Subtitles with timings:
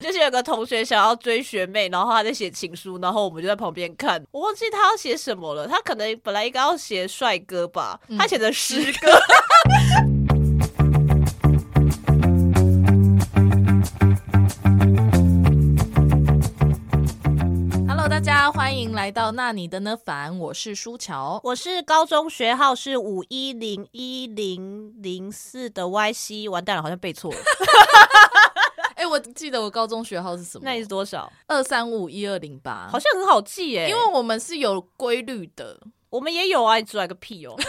[0.00, 4.24] 就是有个同学想要追学妹，然后他在写情书，然后我们就在旁边看。
[4.30, 9.12] 我忘记他要写什么了，他可能本来应该要写帅哥吧，嗯、他写的诗歌。
[17.86, 27.36] Hello，大家欢迎来到那你的呢凡，我是舒乔，我是高中学号是五一零一零零四的 YC，完蛋了，好像背错了。
[29.00, 30.62] 哎、欸，我记得我高中学号是什么？
[30.62, 31.32] 那你是多少？
[31.46, 33.88] 二三五一二零八，好像很好记耶。
[33.88, 37.56] 因为我们是有规律的，我们也有啊，你出来个屁哦！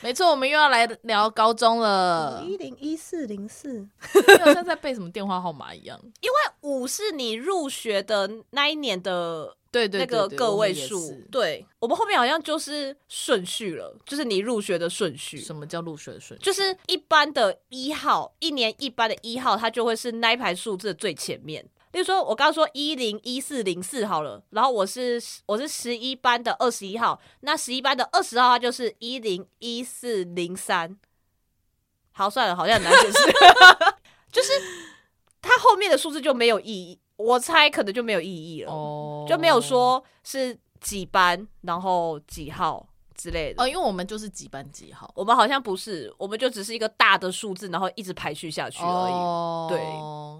[0.00, 2.42] 没错，我们又要来聊高中了。
[2.46, 3.86] 一零一四零四，
[4.42, 6.00] 好像在背什么电话号码一样。
[6.22, 9.54] 因为五是你入学的那一年的。
[9.76, 15.38] 对对，那个个位数，对，我们后面好像就是顺序了，就是你入学的顺序。
[15.38, 16.42] 什么叫入学的顺序？
[16.42, 21.62] 就是一般的一号，一年一班的一号，它就会是那一排数字的最前面。
[21.92, 30.96] 例如说，我刚刚说一零一四零四好了，然后我是我是十一班的二十一号，那十一班的二十号它就是一零一四零三。
[32.12, 33.18] 好，算了，好像很难解释，
[34.32, 34.52] 就是
[35.42, 36.98] 它后面的数字就没有意义。
[37.16, 39.26] 我猜可能就没有意义了，oh.
[39.26, 49.12] 就没有说是几班，然后几号之类的哦，oh, 因为我们就是几班几号，我们好像不是，我们就只是一个大的数字，然后一直排序下去而已。
[49.12, 49.68] Oh.
[49.70, 49.80] 对，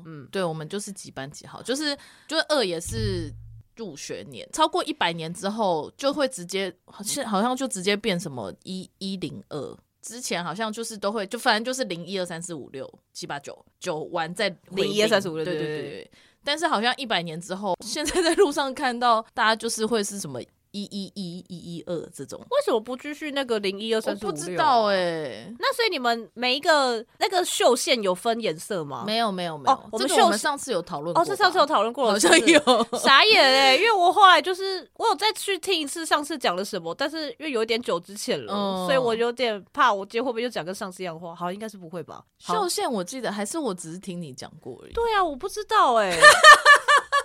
[0.04, 1.96] 嗯，对，我们就是几班几号，就是
[2.28, 3.32] 就是二也是
[3.76, 16.10] 入学年，超过一百年之后就会直接，好像好像就直接变什么一一零二，之前好像就是都会就反正就是零一二三四五六七八九九完再零一二三四五六，对对对对。
[16.46, 20.40] 但是好像一百年之后，现在在路上看到大家就是会是什么
[20.82, 24.30] 一一一一一二这种，为什么不继续那个零一二三四五六？
[24.30, 25.54] 我不知道哎、欸。
[25.58, 29.04] 那所以你们每一个那个绣线有分颜色吗？
[29.06, 29.72] 没有没有没有。
[29.74, 31.22] 哦，我们我们上次有讨论过。
[31.22, 32.60] 哦，这上次有讨论过了，好像有。
[32.98, 41.34] 傻眼哎、欸，因为我后来就是我有再去听一次上次讲了什么，但是因为有一点久之前了，嗯、所以我有点怕，我今天会不会又讲跟上次一样的话？
[41.34, 42.22] 好，应该是不会吧？
[42.38, 44.92] 绣线我记得还是我只是听你讲过而已。
[44.92, 46.20] 对啊，我不知道哎、欸。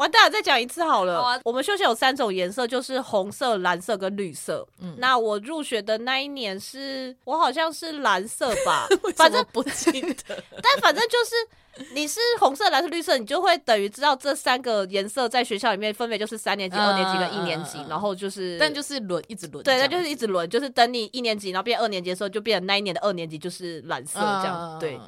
[0.02, 1.22] 完蛋了，再讲一次好了。
[1.22, 4.68] 好啊，我们休息有三种颜色，就是红色、蓝色跟绿色。
[4.80, 10.44] 嗯，那我入学的那一年是，我好像是蓝色吧， 反正不记得。
[10.62, 24.80] 但反正就是你是红色、蓝色、绿色，你就会等于知道这三个颜色在学校里面分别就是三年级、二年级跟一年级，然后就是，但就是轮一直轮，对，那就是一直轮，就是等你一年级，然后变二年级的时候，就变成那一年的二年级就是蓝色这样。
[24.80, 25.00] 对，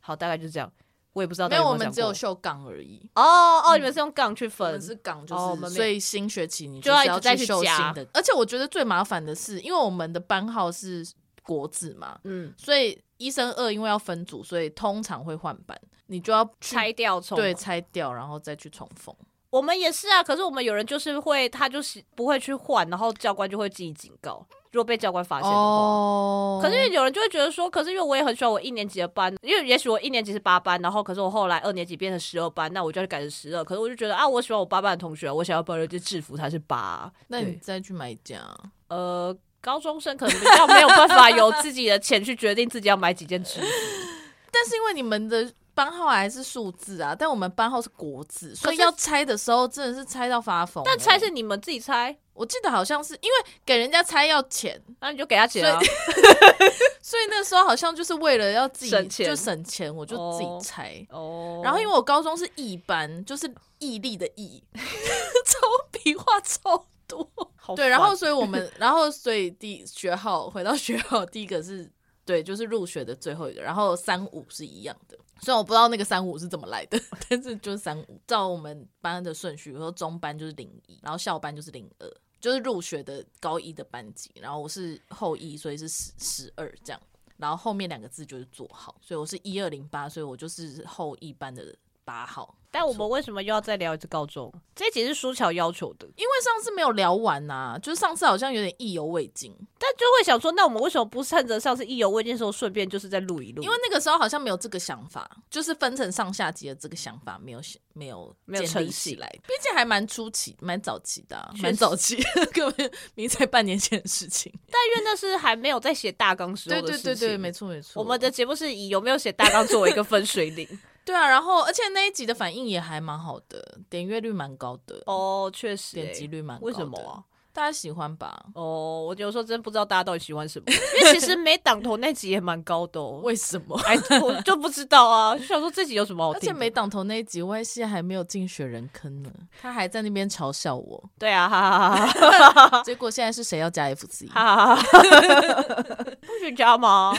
[0.00, 0.70] 好，大概就是这样。
[1.12, 3.10] 我也不知道因为我们只有秀杠而已。
[3.14, 8.06] 哦哦，嗯、你们是用杠去分，我们是杠，就是、哦、所以新学期你就要再去绣新的。
[8.14, 11.06] 而且我觉得最麻烦的是，因为我们的班号是
[11.42, 19.14] 国字嘛，嗯，所以一升二因为要分组，所以通常会换班，你就要拆掉重，对，拆掉然后再去重缝。
[19.52, 24.46] 我们也是啊，可是我们有人就是会，他就是不会去换，然后教官就会记警告。
[24.70, 26.62] 如果被教官发现的话，oh.
[26.62, 33.62] 可是有人就会觉得说，可是因为我也很喜欢我一年级的班，因为也许我一年级是八班，然后可是我后来二年级变成十二班，那我就要改成十二。
[33.62, 37.12] 可是我就觉得啊，我喜欢我八班的同学，我想要保留这制服，他是八。
[37.28, 38.58] 那你再去买一件啊。
[38.88, 43.66] 呃，高中生可能比较没有办法有自己的钱去决定自己要买几件制服，
[44.50, 45.52] 但是因为你们的。
[45.74, 50.82] 班号还是数字啊，但我们班号是国字，所以要猜的时候真的是猜到发疯。
[50.84, 55.80] 但猜是你们自己猜，我记得好像是因为给人家猜要钱，那你就给他钱啊。
[57.00, 61.04] 所以那时候好像就是为了要自己省钱，就省钱，我就自己猜。
[61.10, 61.60] 哦。
[61.64, 65.58] 然后因为我高中是艺班，就是毅力的毅， 超
[65.90, 67.28] 笔画超多。
[67.76, 71.90] 对，然后所以我们，然后所以第学号回到学号，第一个是
[72.24, 75.16] 对，就是入学的最后一个，然后三五是一样的。
[75.42, 76.98] 虽然我不知道那个三五是怎么来的，
[77.28, 82.08] 但是就是三五，照我们班的顺序，比如说中班就是零一，然后校班就是零二，
[82.40, 84.30] 就是入学的高一的班级。
[84.36, 87.02] 然后我是后一，所以是十十二这样。
[87.38, 92.56] 然后后面两个字就是座号，所以我是一二零八，所以我就是后一班的人八号。
[92.74, 94.50] 但我们为什么又要再聊一次高中？
[94.74, 103.62] 这一集是舒乔要求的，因为上次没有聊完呐、啊，就是上次好像有点意犹未尽，但就会想说，那我们为什么不趁着上次意犹未尽的时候，顺便就是再录一录？
[103.62, 107.60] 因为那个时候好像没有这个想法，就是分成上下集的这个想法没有
[107.92, 112.16] 没有没有成起来，毕竟还蛮初期、蛮早期的、啊，蛮早期，
[112.54, 114.50] 根本明才半年前的事情。
[114.70, 118.02] 但因为那是还没有在写大纲时候的事情，对对对对，没错没错。
[118.02, 120.66] 我们的节目是以有没有写大纲作为一个分水岭。
[121.04, 126.66] 对啊，然后而且那一集的反应也还蛮好的，点阅率蛮高的哦，确实，点击率蛮高的。
[126.66, 127.24] 为什么啊？
[127.54, 128.46] 大家喜欢吧？
[128.54, 133.20] 哦，我有时候真不知道大家到底喜欢什么，因为其实没挡头那集也蛮高的哦。
[133.24, 133.78] 为什么？
[133.84, 135.36] 哎，我就不知道啊。
[135.36, 136.38] 就想说这集有什么好听？
[136.38, 141.10] 而且没挡头那一集，Y C 还没有进雪人坑呢，他还在那边嘲笑我。
[141.18, 144.26] 对啊，哈哈哈哈结果现在是谁要加 F C？
[144.28, 147.12] 哈哈哈哈不许加吗？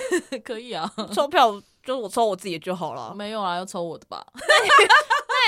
[0.43, 3.13] 可以啊，抽票就是我抽我自己就好了。
[3.13, 4.25] 没有啊，要抽我的吧？
[4.33, 4.69] 那你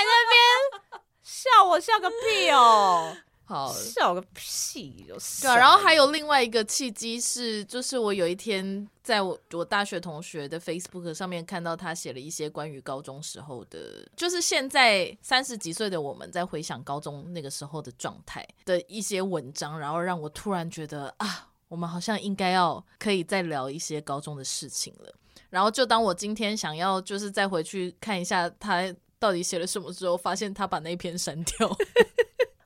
[0.04, 3.16] 那边笑我笑个屁哦！
[3.48, 5.06] 好笑个屁！
[5.40, 25.14] 对啊，然后还有另外一个契机是，就是我有一天在我我大学同学的 Facebook 上面看到他写了一些关于高中时候的，就是现在三十几岁的我们在回想高中那个时候的状态的一些文章，然后让我突然觉得啊，我们好像应该要可以再聊一些高中的事情了。
[25.56, 28.82] 然后就当我今天想要就是再回去看一下他
[29.18, 31.66] 到底写了什么之后，发现他把那篇删掉。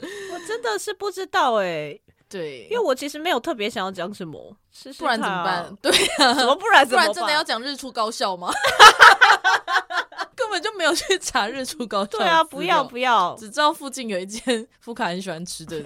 [0.03, 5.73] 我真的是不知道哎、欸， 对，因为我其实没有特别想要讲什么，试试不然怎么办？
[5.81, 7.07] 对啊， 怎么不然怎么办？
[7.07, 8.53] 不然真的要讲日出高校吗？
[10.35, 12.19] 根本就没有去查日出高校。
[12.19, 15.81] 对啊，不要不要，只知道附近有一间福卡很喜欢吃的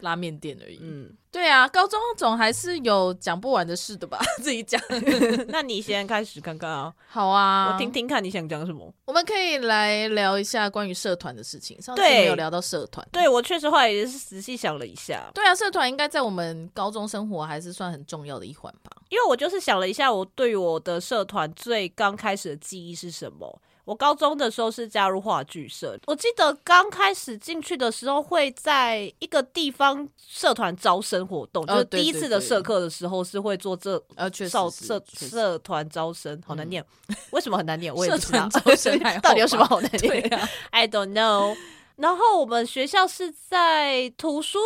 [0.00, 0.78] 拉面店而已。
[0.82, 4.18] 嗯，对啊，高中总还是有讲不完的事的吧？
[4.42, 4.80] 自己讲。
[5.48, 6.92] 那你先开始看看啊。
[7.08, 8.92] 好啊，我听听看你想讲什么。
[9.04, 11.80] 我们可以来聊一下关于社团的事情。
[11.80, 13.06] 上次没有聊到社团。
[13.12, 15.30] 对，我确实后来也是仔细想了一下。
[15.34, 18.90] 对啊，社团应该在我们高中生活还是算很重要的一环吧。
[19.08, 23.60] 因为我就是想了一下，我对我的社团最刚开始的记忆是什么？
[23.86, 36.84] 我高中的时候是加入话剧社，我记得刚开始进去的时候会在一个地方社团招生活动，就是第一次的社课的时候是会做这呃少社社团招生，好难念，
[37.30, 37.94] 为什么很难念？
[37.94, 41.56] 我也不知道，招生到底有什么好难 念？I don't know。
[41.94, 44.58] 然后我们学校是在图书。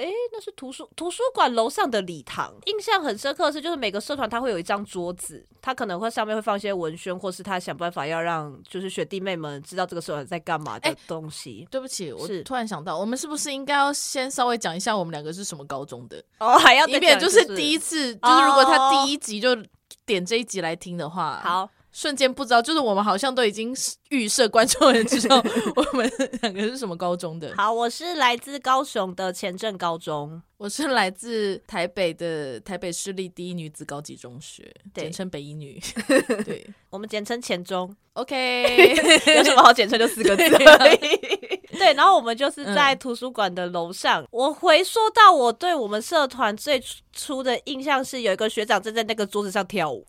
[0.00, 2.54] 哎，那是图书图书馆楼上的礼堂。
[2.64, 11.68] 印象很深刻的是，就是每个社团它会有一张桌子，它可能会上面会放一些文宣，或是他想办法要让就是学弟妹们知道这个社团在干嘛的东西。
[11.70, 16.24] 对不起，我突然想到，我们是不是应该要先稍微讲一下我们两个是什么高中的？
[16.38, 19.54] 哦，还要以免就是第一次，就是如果他第一集就
[20.06, 21.68] 点这一集来听的话，好。
[21.92, 23.74] 瞬间不知道，就是我们好像都已经
[24.10, 25.42] 预设观众也知道
[25.76, 26.10] 我们
[26.42, 27.52] 两个是什么高中的。
[27.58, 35.80] 好，我是来自高雄的前镇高中，我是来自台北的台北市立第一女子高级中学，简称北一女。
[36.44, 37.94] 对，我们简称前中。
[38.14, 38.94] OK，
[39.36, 40.98] 有什么好简称就四个字而已。
[41.78, 44.22] 对，然后我们就是在图书馆的楼上。
[44.22, 46.82] 嗯、我回说到我对我们社团最
[47.12, 50.04] 初的印象是，有一个学长站在那个桌子上跳舞。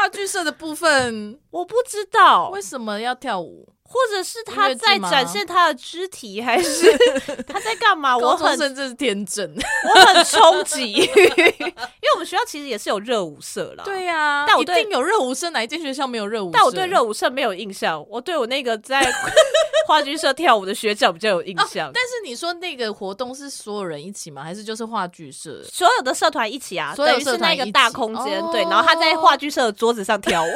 [0.00, 1.38] 话剧社的部分。
[1.50, 2.48] 我不知道。
[2.48, 6.96] 为什么要跳舞，或者是他在展现他的肢体，还是
[7.48, 8.16] 他在干嘛？
[8.16, 9.52] 我很甚至是天真，
[9.92, 13.82] 我很冲击，因为我们学校其实也是有热舞社啦。
[13.84, 16.52] 对呀，但我一定有热舞社，哪一间学校没有热舞社？
[16.52, 19.02] 但我对热舞社没有印象，我对我那个在
[19.88, 21.90] 话剧社跳舞的学长比较有印象。
[21.92, 24.44] 但是你说那个活动是所有人一起吗？
[24.44, 26.94] 还是就是话剧社所有的社团一起啊？
[26.96, 30.48] 等于是那个大空间，对，然后他在话剧社的桌子上跳舞。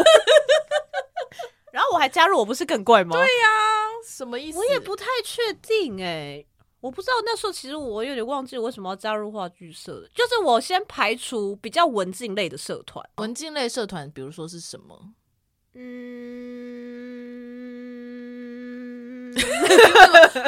[1.74, 3.16] 然后我还加入，我不是更怪吗？
[3.16, 3.48] 对呀，
[4.06, 4.58] 什么意思？
[4.58, 6.46] 我也不太确定哎，
[6.78, 10.08] 我不知道那时候其实我有点忘记为什么要加入话剧社。
[10.14, 15.14] 就是我先排除比较文静类的社团，文静类社团，比如说是什么？
[15.74, 15.82] 嗯，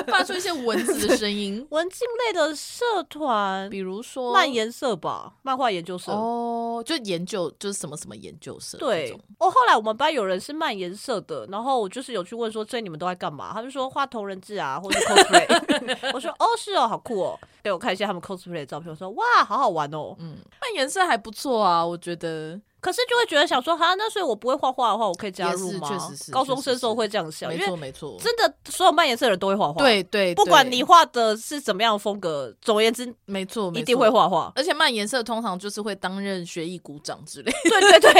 [0.07, 1.66] 发出一些蚊子的声音。
[1.71, 8.78] 文静类的社团，比如说漫研社吧，漫画研究社哦，就研究就是什么什么研究社。
[8.78, 13.52] 对，哦，后来我们班有人是漫研社的，然后我就是有去问说，所以你们都在干嘛？
[13.52, 15.47] 他们说画同人志啊，或者 cosplay。
[16.14, 18.90] 我说哦，是哦，好酷哦，给我看一下他们 cosplay 的照片。
[18.90, 20.14] 我说哇，好好玩哦。
[20.19, 22.61] 嗯，漫研社还不错啊，我觉得。
[22.87, 25.88] 可是就会觉得想说，哈，那所以我不会画画的话，我可以加入吗？
[25.88, 34.52] 确实是，高中生时候会这样想，没错没错，真的所有漫颜色的人都会画画，对对，不管你画的是怎么样的风格，总而言之，没错，一定会画画。
[34.55, 38.12] 而且漫颜色通常就是会担任学艺股长之类，对对对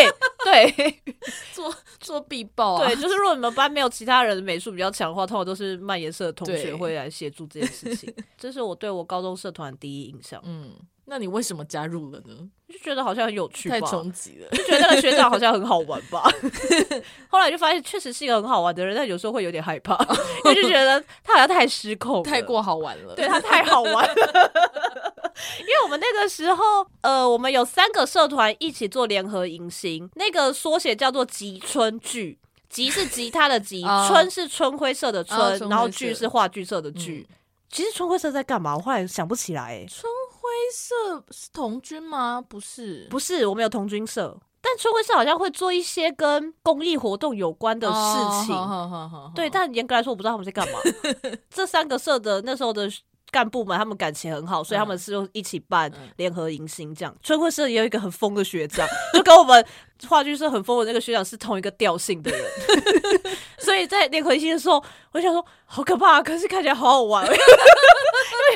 [0.45, 1.03] 对，
[1.55, 8.13] 做做壁报，对，就是如果你们班没有其他人美术比较强的话，通常都是漫颜色的同学会来协助这件事情。
[8.37, 10.75] 这是我对我高中社团第一印象，嗯。
[11.09, 12.35] 那你为什么加入了呢？
[12.69, 16.29] 就觉得好像很有趣吧，太冲击了，就觉得那个学长好像很好玩吧。
[17.31, 19.97] 后来就发现确实是一个很好玩的人，但有时候会有点害怕，
[20.45, 23.15] 因为就觉得他好像太失控，太过好玩了。
[23.15, 24.15] 对，他太好玩了，
[25.61, 32.37] 因为我们那个时候，呃，我们有三个社团一起做联合迎新，那个缩写叫做吉春剧，
[32.69, 37.29] 吉是吉他的吉，春是春晖社的春，然后剧是话剧社的剧。
[37.69, 38.77] 其实春晖社在干嘛？
[38.77, 39.87] 我后来想不起来、欸。
[39.89, 40.16] 春晖
[40.73, 42.43] 社是童军吗？
[42.47, 44.39] 不是，不是，我们有童军社。
[44.61, 48.57] 但春晖社好像会做一些跟公益活动有关的事情。
[48.57, 50.79] Oh, 对，但严格来说，我不知道他们在干嘛。
[51.51, 52.91] 这三个社的那时候的。
[53.33, 57.15] 干部们他们感情很好，所以他们是用一起办联合迎新这样。
[57.21, 59.67] 春晖社也有一个很疯的学长，就跟我们
[60.09, 62.43] 话剧社很疯的那个学长是同一个调性的人，
[63.59, 67.25] 所以在联合迎新的时候，我想说好可怕，可是看起来好好玩。
[67.27, 67.33] 因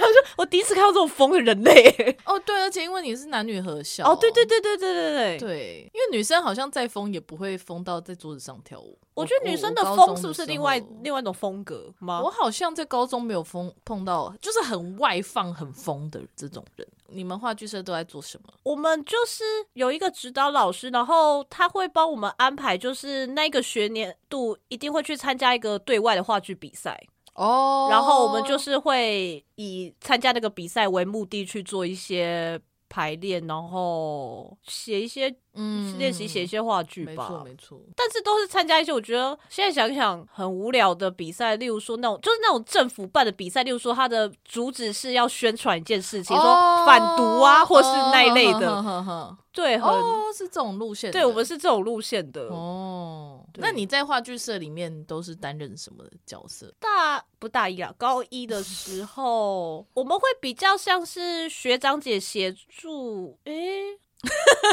[0.03, 8.99] 为我说我第一次看到这种疯的人类哦，对，而且因为你是男女合校哦，对对对对对对对对，因为女生好像再疯也不会疯到在桌子上跳舞。
[9.15, 12.21] 我觉得女生的疯是不是另外另外一种风格吗？
[12.23, 16.87] 我好像在高中没有疯碰到，就是很外放、很疯的这种人。
[17.13, 18.53] 你们话剧社都在做什么？
[18.63, 27.01] 我们就是有一个指导老师，然后他会帮我们安排，就是那个学年度一定会去参加一个对外的话剧比赛。
[27.35, 35.35] 哦，oh, 然后我们就是会以参加那个比赛为目的去做一些排练，然后写一些。
[35.53, 37.81] 嗯，练习写一些话剧吧，没错没错。
[37.97, 48.71] 但是都是参加一些我觉得现在想想很无聊的比赛，例如说那种就是那种政府办的比赛，例如说它的主旨是要宣传一件事情，哦、说反毒啊，或是那一类的。
[48.71, 51.11] 哦、对，哦，是这种路线。
[51.11, 52.43] 对，我们是这种路线的。
[52.43, 53.00] 哦，
[53.53, 56.75] 对那你在话剧社里面都是担任什么角色？
[56.79, 57.95] 大不大一啊？
[57.99, 63.99] 高一的时候我们会比较像是学长姐协助， 诶、欸。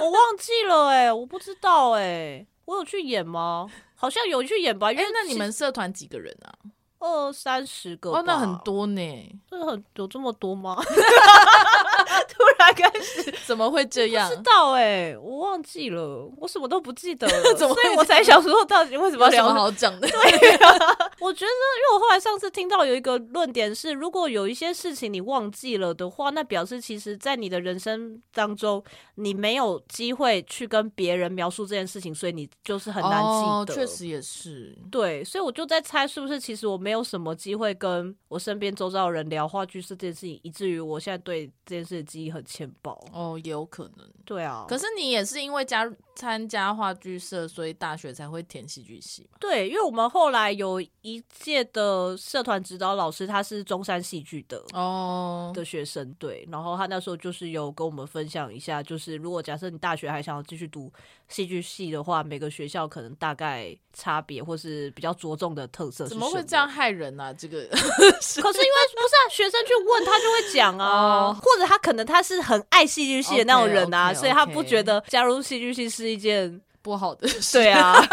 [0.02, 3.70] 我忘记了哎、欸，我不知道哎、欸，我有去演吗？
[3.96, 4.92] 好像有去演吧。
[4.92, 6.52] 因为、欸、那你们社团几个人啊？
[7.00, 9.02] 二三十个哦，那很多呢。
[9.50, 10.76] 这很有这么多吗？
[12.28, 14.30] 突然开始，怎么会这样？
[14.30, 19.48] 不知道哎、欸，我忘记了，我什么都不记得了，所以我才想说，到底为什么要聊？
[19.48, 20.08] 什么好讲的？
[20.08, 20.74] 对啊，
[21.20, 28.84] 我觉得，因为我后来上次听到有一个论点是，如果有一些事情你忘记了的话，那表示其实在你的人生当中，
[29.16, 33.74] 你没有机会去跟别人描述这件事情，所以你就是很难记得。
[33.76, 42.98] 确实也是，对，所以我就在猜，是不是其实我没有什么机会跟我身边周遭的人聊话剧这件事情，以至于我现在对这件事的记忆很浅薄。
[43.12, 44.10] 哦，也有可能。
[44.24, 49.38] 对啊，可是你也是因为加入参加话剧社，所以大学才会填戏剧系嘛？
[49.40, 60.92] 对，因为我们后来有一届的社团指导老师，他是中山戏剧的哦的学生，对，然后他那时候就是有跟我们分享一下，就是如果假设你大学还想要继续读
[61.28, 66.26] 戏剧系的话，每个学校可能大概差别或是比较着重的特色是什么？
[66.26, 67.34] 怎么会这样害人呢、啊？
[67.34, 74.20] 这个 可是因为不是啊，学生去问他就会讲啊，哦、或者他可能他是很爱戏剧系的那种人啊，okay, okay, okay.
[74.20, 77.58] 所以他不觉得加入戏剧系是一件不好的事。
[77.58, 77.96] 对啊。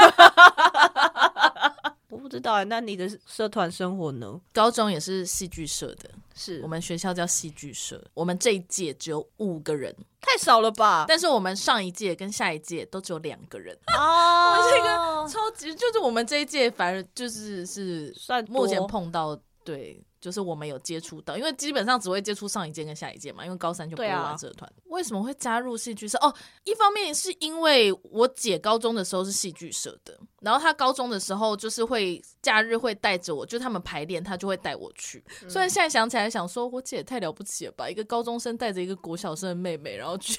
[2.09, 4.41] 我不知道哎、欸，那你的社团生活呢？
[4.53, 8.03] 高中也是戏剧社的，是我们学校叫戏剧社。
[8.15, 11.07] 我们这一届只有五个人，太少了吧？
[11.09, 14.57] 但是我们上一届跟下一届都只有两个人哦。
[14.71, 14.89] 这个
[15.29, 20.01] 超级，就是我们这一届反而就是是算目前碰到对。
[20.25, 24.67] 就是我们有接触到，因为基本上只会接触上一届跟下一届嘛，因为高三就不会玩社团。
[24.67, 26.17] 啊、为什么会加入戏剧社？
[26.23, 35.23] 哦，一方面是因为我姐高中的时候是戏剧社的，然后他高中的时候就是会假日会带着我，就他们排练，他就会带我去。
[35.43, 40.39] 嗯、虽然现在想起来想说，我姐也太了不起了吧，一个高中生带着一个国小生的妹妹，然后去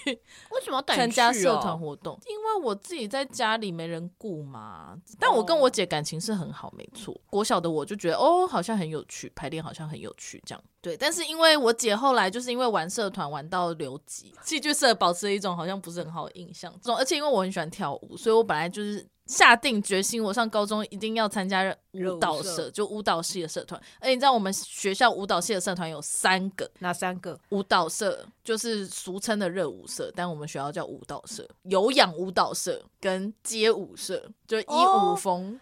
[0.51, 2.19] 为什么要带参加社团活动？
[2.27, 4.97] 因为我自己在家里没人顾嘛。
[5.19, 7.13] 但我跟我姐感情是很好，没错。
[7.13, 9.75] 哦、国小的我就觉得哦，好像很有趣，排练好像。
[9.75, 16.71] 好像很有趣，这样对，但是因为我姐后来就是因为玩社团玩到留级，戏剧社保持了一种好像不是很好的印象。
[16.81, 23.81] 这种，而且因为我很喜欢跳舞，所以我本来就是下定决心，我上高中一定要参加舞蹈社，就舞蹈系的社团。
[23.99, 27.39] 而且你知道我们学校舞蹈系的社团有三个，哪三个？
[27.49, 31.47] 舞蹈社就是俗称的热舞社，但我们学校叫舞蹈社。
[31.63, 35.59] 有氧舞蹈社跟街舞社，就以舞风。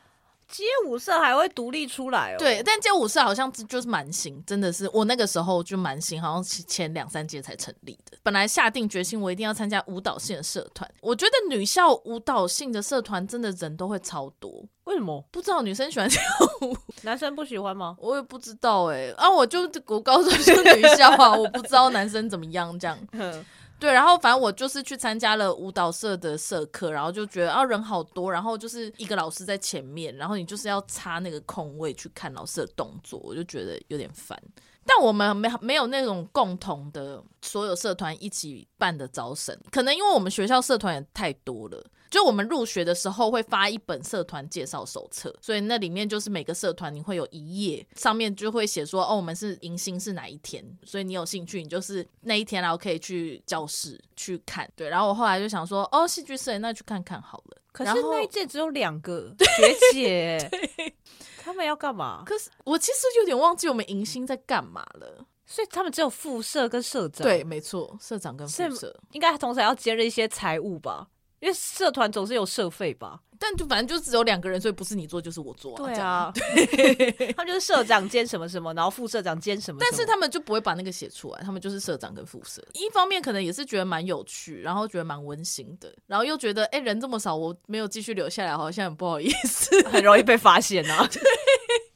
[0.54, 2.38] 哦街舞社还会独立出来哦？
[2.38, 8.16] 对，但街舞社好像就是蛮新，真的是我那个时候就蛮新，好像前两三届才成立的。
[8.22, 14.64] 本来下定决心我一定要参加舞蹈性的社团，我觉得女校舞蹈性的社团真的人都会超多。
[14.84, 15.26] 为什么？
[15.32, 16.22] 不知道女生喜欢跳
[16.62, 17.96] 舞，男生不喜欢吗？
[18.00, 19.12] 我也不知道哎、欸。
[19.14, 22.96] 啊，我就 我高中就女校啊，我不知道男生怎么样这样。
[23.84, 34.42] 对，然后反正我就是去参加了舞蹈社的社课，然后就觉得啊人好多，然后就是一个老师在前面，然后你就是要插那个空位去看老师的动作，我就觉得有点烦。
[34.86, 41.86] 但我们没没有那种共同的所有社团一起办的招生，可能因为我们学校社团也太多了。
[42.14, 54.70] 就我们入学的时候会发一本社团介绍手册，所以那里面就是每个社团你会有一页，上面就会写说哦，我们是迎新是哪一天，所以你有兴趣，你就是那一天然后可以去教室去看。
[54.76, 57.58] 对，然后我后来就想说哦，戏剧社那去看看好了。
[57.72, 60.52] 可是那一届只有两个学姐，
[61.44, 62.22] 他们要干嘛？
[62.28, 65.26] 可是我其实有点忘记我们迎新在干嘛了。
[65.48, 67.24] 所以他们只有副社跟社长。
[67.28, 71.08] 对，没错，社长跟副社应该同时还要兼任一些财务吧？
[71.44, 73.20] 因为社团总是有社费吧？
[73.38, 75.76] 但就反正就只有两个人，所以不是你做就是我做。
[75.76, 79.78] 对啊， 对他们就是社长兼什么什么，然后副社长兼什么。
[79.82, 82.66] 但是他们就不会把那个写出来，他们就是社长跟副社。
[82.72, 91.06] 一方面可能也是觉得蛮有趣，然后觉得蛮温馨的，然后又觉得哎、欸、人这么少，我没有继续留下来，好像很不好意思， 很容易被发现啊。
[91.12, 91.22] 对，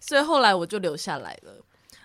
[0.02, 1.54] 所以后来我就留下来了，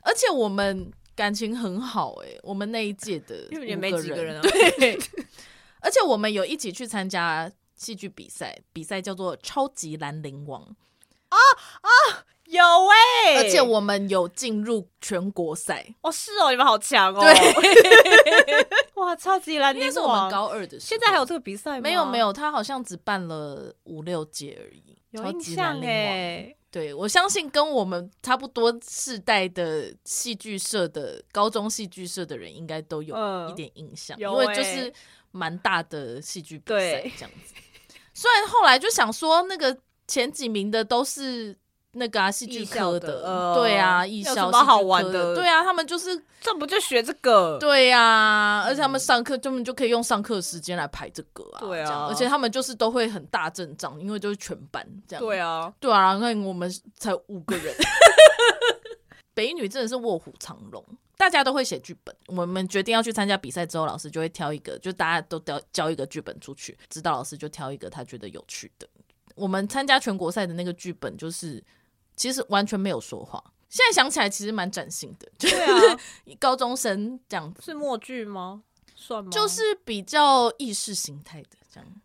[0.02, 0.92] 而且我们。
[1.14, 4.40] 感情很好哎、欸，我们那一届的因为，也没几个人啊。
[4.40, 4.99] 对，
[5.82, 10.62] 而且我们有一起去参加戏剧比赛，比赛叫做《超级兰陵王》
[11.28, 11.36] 啊
[11.80, 11.90] 啊，
[12.44, 15.94] 有哎、欸，而且我们有进入全国赛。
[16.02, 21.80] 哦，是哦，你们好强哦，对， 哇，超级兰陵王，是我们高二的时候，现在还有这个比赛吗？
[21.80, 26.54] 没有没有，他好像只办了五六届而已，有印象哎。
[26.70, 33.14] 对，我相信跟我们差不多世代的戏剧社的高中戏剧社的人，应该都有
[33.50, 34.90] 一点印象，因为就是
[35.32, 37.54] 蛮大的戏剧比赛这样子。
[38.14, 41.56] 虽然后来就想说，那个前几名的都是。
[41.94, 45.34] 那个啊，戏剧科的，的呃、对啊，艺校有什么好玩的？
[45.34, 47.58] 对啊，他们就是这不就学这个？
[47.60, 51.60] 对呀、啊，而且他们上课根本就可以用上课时间来排这个啊。
[51.60, 55.22] 对啊，而且他们就是都会很大阵仗，因为就是全班这样。
[55.22, 57.76] 对啊，对啊，那我们才五个人，
[59.34, 60.82] 北一女真的是卧虎藏龙，
[61.16, 62.14] 大家都会写剧本。
[62.26, 68.88] 我们决定要去参加比赛之后，老师就会挑一个，就大家都交交一个剧本出去，指导老师就挑一个他觉得有趣的。
[69.35, 71.62] 我们参加全国赛的那个剧本就是。
[72.14, 75.26] 其实完全没有说话，现在想起来其实蛮崭新的。
[75.40, 75.99] 对啊，
[76.38, 78.62] 高中生这样子是默剧吗？
[78.95, 79.31] 算吗？
[79.31, 82.02] 就是比较意识形态的这样，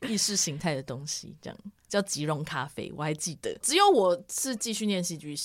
[0.08, 3.56] 意识形态的东西这样叫吉隆咖啡，我还记得。
[3.60, 5.36] 只有我是继续念戏剧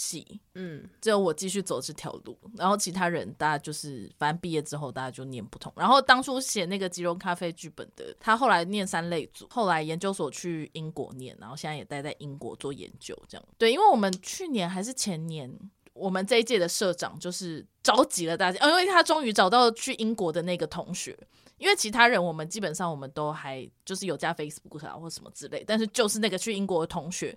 [0.00, 0.40] 系。
[0.54, 5.70] 嗯，只有我继续走这条路，然后其他人大家就是反正毕业之后大家就念不同。
[5.76, 13.46] 然后当初写那个吉隆咖啡剧本的，他后来念三类组，后来研究所去英国念，然后现在也待在英国做研究，这样。
[13.58, 15.52] 对，因为我们去年还是前年，
[15.92, 21.14] 我们这一届的社长就是着急了大家，因为他终于找到去英国的那个同学，
[21.58, 27.36] 因为其他人我们基本上我们都还就是有加 Facebook 啊或什么之类，但是就是那个去英国的同学。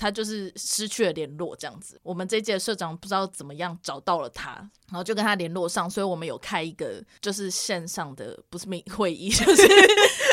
[0.00, 2.00] 他就是失去了联络，这样子。
[2.02, 4.52] 我们这一届社长不知道怎么样找到了他，
[4.88, 9.68] 然后就跟他联络上，所以我们有开一个就是线上的，不是没 会议，就是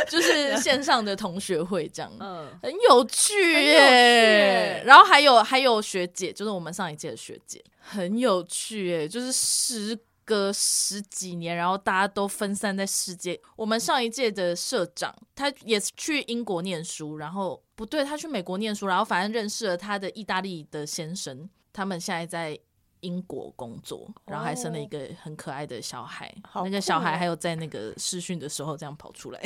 [0.10, 4.82] 就是 线上的同学会这样，嗯，很有趣耶。
[4.86, 10.00] 然后还有还有学姐，就是我们上一届的学姐，很有趣耶，就是十。
[10.28, 13.40] 隔十几年，然后大家都分散在世界。
[13.56, 22.60] 我们上一届的社长，他也是去英国念书，然后不对，他去美国念书，然后反正认识了他的意大利的先生，他们现在在
[23.00, 26.28] 英国工作，然后还生了一个很可爱的小孩。
[26.54, 29.42] 哦、那个小孩还有在那个试训的时候这样跑出来。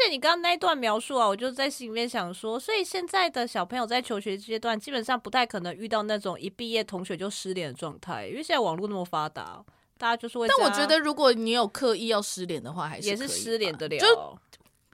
[0.00, 9.62] 而且你刚刚那一段描述啊，我就在心里面想说，所以现在的小朋友在求学阶段，基本上不太可能遇到那种一毕业同学就失联的状态，因为现在网络那么发达，
[9.98, 10.48] 大家就是会。
[10.48, 13.98] 但我觉得，如果你有刻意要失联的话，还是也是失联的了。
[13.98, 14.38] 就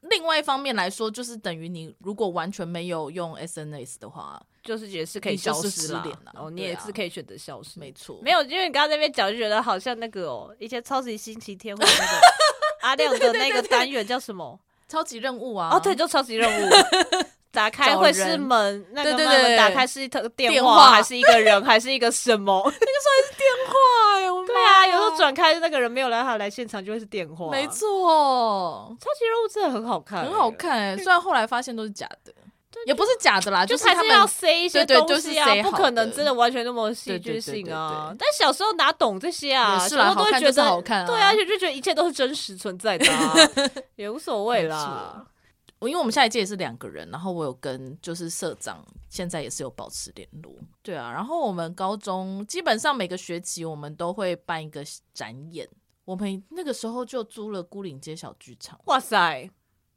[0.03, 6.05] 另外一方面来说，就是等于你如果完全没有用 SNS 的话，就是也是可以消失了。
[6.35, 8.19] 哦，你也是可以选择消失，没错。
[8.23, 12.21] 没有，因为你刚刚那边讲就觉得好像那个哦，以前超级星期天或者那个
[12.83, 14.59] 阿亮的那个单元叫什么？
[14.89, 15.71] 超级任务啊！
[15.73, 16.71] 哦，对，就超级任务。
[17.51, 22.61] 打开会是门，那个门打开是一通电话，还是一个人，还是一个什么？
[22.65, 23.73] 那个时候还是电话
[24.17, 24.29] 哎！
[24.47, 27.51] 对啊，有时候转开那个人没有来，他来现场就会是电话。
[27.51, 30.97] 没错，超级任务真的很好看，很好看哎！
[30.99, 32.33] 虽然后来发现都是假的，
[32.85, 38.15] 也不是假的啦，就是他们要塞一些东西啊，不可能真的完全那么戏剧性啊。
[38.19, 39.79] 但小时候哪懂这些啊？
[39.89, 43.07] 是啦，都会觉得好看，对啊，而且就觉得一切都是真实存在的，
[43.97, 45.27] 也无所谓啦。
[45.79, 50.53] 我因为我们下一届也是两个人，然后我有跟就是社长，现在也是有保持联络。
[50.83, 55.69] 对啊，然后我们高中基本上每个学期我们都会办一个展演。
[56.07, 58.81] 我们那个时候就租了孤岭街小剧场。
[58.85, 59.51] 哇塞，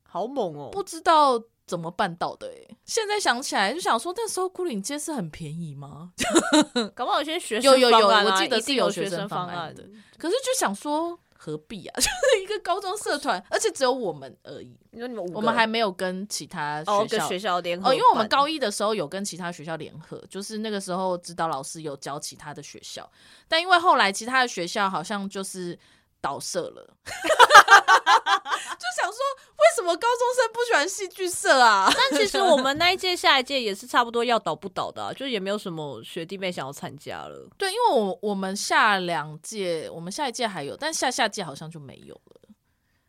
[0.04, 0.70] 好猛哦！
[0.72, 1.40] 不知道
[1.70, 2.76] 怎么办到的哎。
[2.84, 6.12] 现在想起来就想说，那时候牯岭街是很便宜吗？
[6.96, 9.84] 搞不好有些学生有有有，我记得是有学生方案的。
[10.18, 11.20] 可是就想说。
[11.42, 11.96] 何必啊？
[11.96, 14.78] 就是一个高中社团，而且只有我们而已。
[14.92, 23.10] 你说你们五，我们还没有跟其他学校、哦、跟学校联合哦，因为我们高一的时候有跟其他学校联合，就是那个时候指导老师有教其他的学校，
[23.48, 25.80] 但因为后来其他的学校好像就是
[26.20, 26.94] 倒社了，
[28.80, 29.18] 就想说
[29.58, 31.92] 为什么高中生不喜欢戏剧社啊？
[31.94, 37.50] 但其实我们那一届、下一届也是差不多要倒不倒的、啊， 就也没有什么学弟妹想要参加了。
[37.58, 42.42] 对，因为我我们下两届，我们下一届还有，但下下届好像就没有了。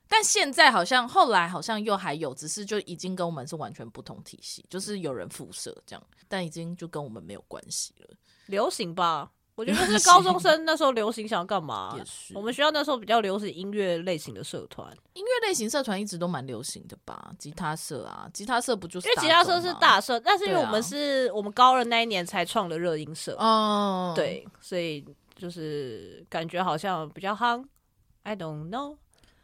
[0.09, 8.09] 但现在好像后来好像又还有，只是就已经跟我们是完全不同体系，就是有人辐射这样，但已经就跟我们没有关系了。
[8.47, 9.31] 流行吧。
[9.61, 11.95] 我觉得是高中生那时候流行想要干嘛？
[11.99, 12.35] 也是。
[12.35, 17.31] 我们学校那时候比较流行音乐类型的社团，音乐类型社团一直都蛮流行的吧？
[17.39, 19.07] 吉他社啊，吉他社不就是？
[19.07, 25.05] 因为吉他社是大社，但是因为我们是、啊、我们高二那一年才创的热音社哦，对，所以
[25.37, 27.63] 就是感觉好像比较夯。
[28.23, 28.97] I don't know。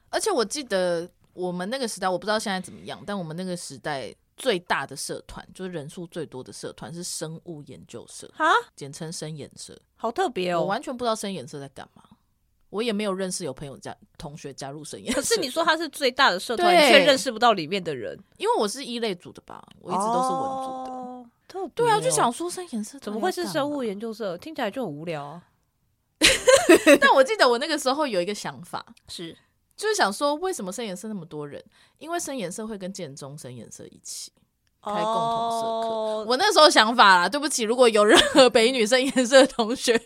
[0.09, 4.15] 而且我记得我们那个时代，我不知道现在怎么样，但我们那个时代。
[4.37, 10.61] 最大的社团就是人数最多的社团是生物研究社，哈，简称生研社，好特别哦！
[10.61, 12.03] 我完全不知道生研社在干嘛，
[12.68, 15.20] 我也没有认识有朋友加同学加入生研社。
[15.20, 20.92] 可是你说它是最大的社团，你却认识不到里面的人，因为我是一类组的吧，我一直都是文组的。
[20.92, 24.37] 哦，特哦，对啊，就想说生研社怎么会是生物研究社？
[24.37, 25.42] 听起来就很无聊啊。
[27.01, 29.37] 但我记得我那个时候有一个想法是。
[29.77, 31.62] 就是想说，为什么深颜色那么多人？
[31.99, 34.33] 因为深颜色会跟建中深颜色一起
[34.83, 35.89] 开共同社课。
[35.89, 36.29] Oh.
[36.29, 40.01] 我那时候想法啦，对不起，如果有任何北女生颜色的同学，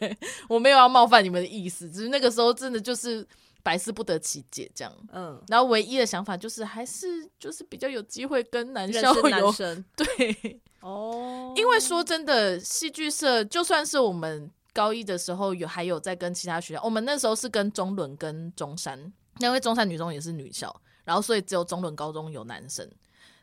[0.49, 3.27] 我没有要冒犯你们的意思，只是那个时候真的就是
[3.63, 4.93] 百思不得其解这样。
[5.13, 9.15] 嗯，然后唯一的想法就是，还是就是比较有机会跟男校
[9.53, 11.59] 生对 哦，oh.
[11.59, 19.13] 因为说真的，戏剧社就算是我们高一的时候有还有在跟其他学校，我们那时候是跟中仑跟中山。
[19.41, 20.75] 因为中山女中也是女校，
[21.05, 22.89] 然后所以只有中仑高中有男生，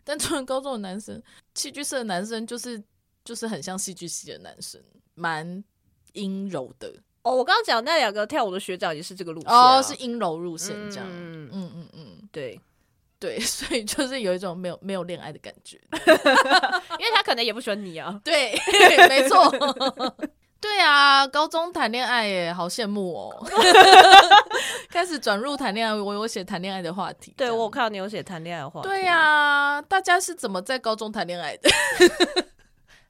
[0.03, 1.21] 但中仑高中的男生，
[1.55, 2.81] 戏剧社的男生就是
[3.25, 4.81] 就是很像戏剧系的男生，
[5.15, 5.63] 蛮
[6.13, 6.93] 阴柔的。
[7.23, 11.05] 哦，我刚刚讲那两个跳舞的学长也是这个路线，啊，哦，是阴柔路线这样。
[11.09, 12.59] 嗯嗯嗯嗯，对
[13.19, 18.21] 对， 所以就是有一种没有没有恋爱的感觉， 因为他可能也不喜欢你啊。
[18.23, 18.55] 对，
[19.09, 19.51] 没错。
[20.59, 23.47] 对啊，高中谈恋爱耶，好羡慕哦！
[24.89, 27.33] 开始转入谈恋爱，我有写谈恋爱的话题。
[27.37, 28.87] 对，我有看到你有写谈恋爱的话题。
[28.87, 31.69] 对呀、啊，大家是怎么在高中谈恋爱的？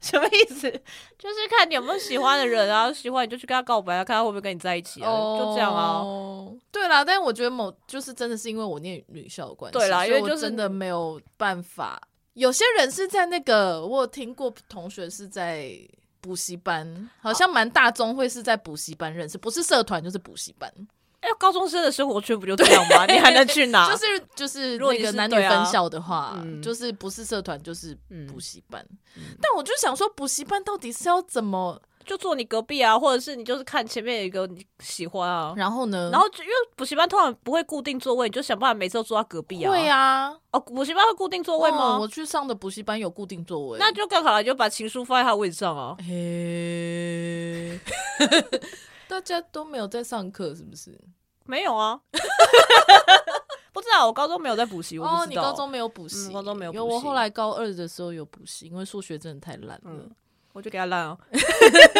[0.01, 0.69] 什么意思？
[1.17, 6.03] 就是看你有没有喜欢的人啊，喜欢你就去跟他告白啊，看他会不会跟你在一起啊，oh, 就这样啊。
[6.71, 11.99] 对啦，但是我觉得某就是真的是因为我念女校的关系，对啦，因为、就是、我真的没有办法。
[12.33, 15.71] 有些人是在那个，我有听过同学是在。
[16.21, 20.71] 补习班好像蛮大宗，会是在补习班认识，不是社团就是补习班。
[21.19, 23.05] 哎、欸，高中生的生活圈不就这样吗？
[23.11, 23.89] 你还能去哪？
[23.89, 28.85] 就是就是，那个男女分校的话，啊、就是不是社团就是补习班。
[29.15, 31.81] 嗯、但我就想说，补习班到底是要怎么？
[32.07, 36.09] 就坐你隔壁啊，或者是你就是看前面有一个你喜欢啊，然后呢？
[36.11, 39.69] 然后就因为补习班通常不会固定座位，你就想办法每次都坐他隔壁啊。
[39.69, 41.97] 对啊，哦，补习班会固定座位吗？
[41.97, 45.95] 哦、我去上的补习班有固定座位，那就更好了，就把情书放在他位置上啊。
[45.99, 47.77] 嘿，
[49.07, 50.97] 大家都没有在上课是不是？
[51.45, 51.99] 没有啊，
[53.71, 54.05] 不知道。
[54.05, 54.97] 我高中没有在补习。
[54.99, 56.27] 哦，你高中没有补习？
[56.29, 56.81] 嗯，高中没有补习。
[56.81, 59.81] 因为我后来高二的时候有补习，因为数学真的太烂了。
[59.85, 60.09] 嗯
[60.57, 61.15] 我就给他烂哦。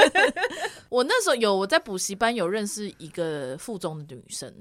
[0.90, 4.52] 我那时候有我在补习班有认识一个附中的女生，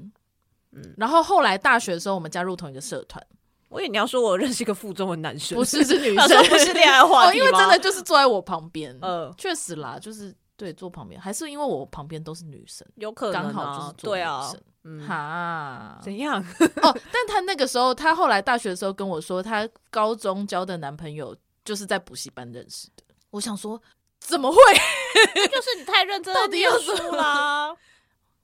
[0.73, 3.25] 嗯，然后后来大学的时候我们加入同一个社团。
[3.71, 16.39] 我以为你要说我认识一个附中的男生，不是是女生， 不是恋爱话题，哦，因为真的就是坐在我旁边，嗯，确实啦，就是对坐旁边，还是因为我旁边都是女生，有可能刚、啊、好就是坐女生，嗯、哈，怎样？
[16.83, 23.03] 哦，但她那个时候，她后来大学的时候跟我说，她高中交的男朋友就是在补习班认识的。
[23.31, 23.81] 我想说，
[24.21, 24.59] 怎么会？
[25.49, 27.75] 就是你太认真了，念书啦。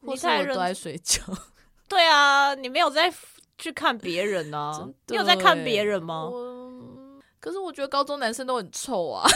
[0.00, 1.22] 你太认真，都在睡觉。
[1.88, 3.12] 对啊，你没有在
[3.58, 4.88] 去看别人呢、啊？
[5.08, 6.30] 你有在看别人吗？
[7.38, 9.28] 可是我觉得高中男生都很臭啊。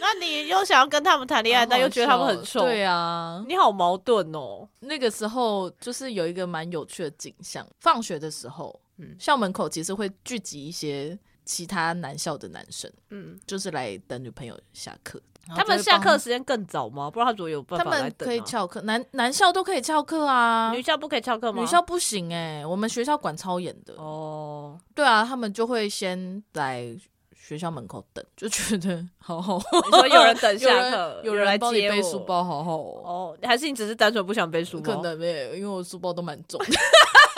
[0.00, 2.60] 那你又想要跟他们谈恋爱，但又觉得他们很臭？
[2.60, 4.66] 对啊，你好矛盾哦。
[4.80, 11.18] 那个时候就是有一个蛮有趣的景象，放学的时候，嗯，校门口其实会聚集一些。
[11.50, 15.20] 其他男校的男生，嗯，就是来等女朋友下课。
[15.48, 17.10] 他们下课时间更早吗？
[17.10, 18.14] 不知道他怎么有办法来等啊？
[18.16, 21.60] 他们可以翘课，男男校都可以翘课啊，女校不可以翘课吗？
[21.60, 23.94] 女校不行哎、欸，我们学校管超严的。
[23.94, 26.96] 哦，对啊，他们就会先来
[27.34, 29.58] 学校门口等，就觉得好好。
[29.58, 33.02] 你说有人等下课， 有人来帮你背书包，好好哦。
[33.04, 34.94] 哦，还是你只是单纯不想背书包？
[34.94, 36.60] 可能没有，因为我书包都蛮重。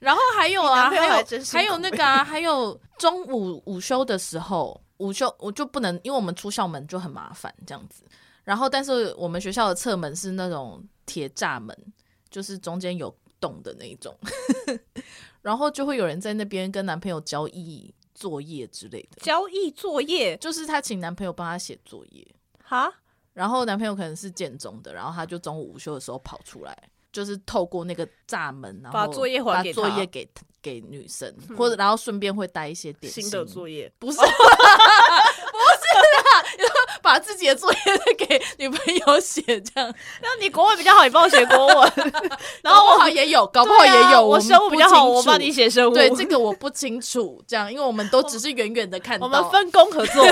[0.00, 8.02] 然后还有啊，还有还有那个啊，还有中午午休的时候，午休我就不能，因为我们出校门就很麻烦这样子。
[8.42, 11.76] 然后，但是我们学校的侧门是那种铁栅门，
[12.30, 14.18] 就是中间有洞的那一种。
[15.42, 19.20] 然后就会有人在那边跟男朋友交易作业之类的。
[19.22, 22.26] 交易作业就是她请男朋友帮她写作业。
[22.64, 22.92] 哈，
[23.34, 26.76] 然后男朋友可能是建中的，然后她就中午午休的时候跑出来。
[27.12, 30.28] 就是透过那个栅门，然后把作业还给作业给
[30.62, 33.22] 给女生，嗯、或者然后顺便会带一些点心。
[33.22, 34.32] 新的作业不是， 不是啦，
[37.02, 37.78] 把自己的作业
[38.16, 39.94] 给女朋友写这样。
[40.20, 41.92] 那你国文比较好，你帮我写国文。
[42.62, 44.18] 然后我好也有，搞不好也有。
[44.18, 45.94] 啊、我生物比较好，我帮你写生物。
[45.94, 47.42] 对，这个我不清楚。
[47.46, 49.26] 这样，因为我们都只是远远的看到。
[49.26, 50.24] 我们分工合作。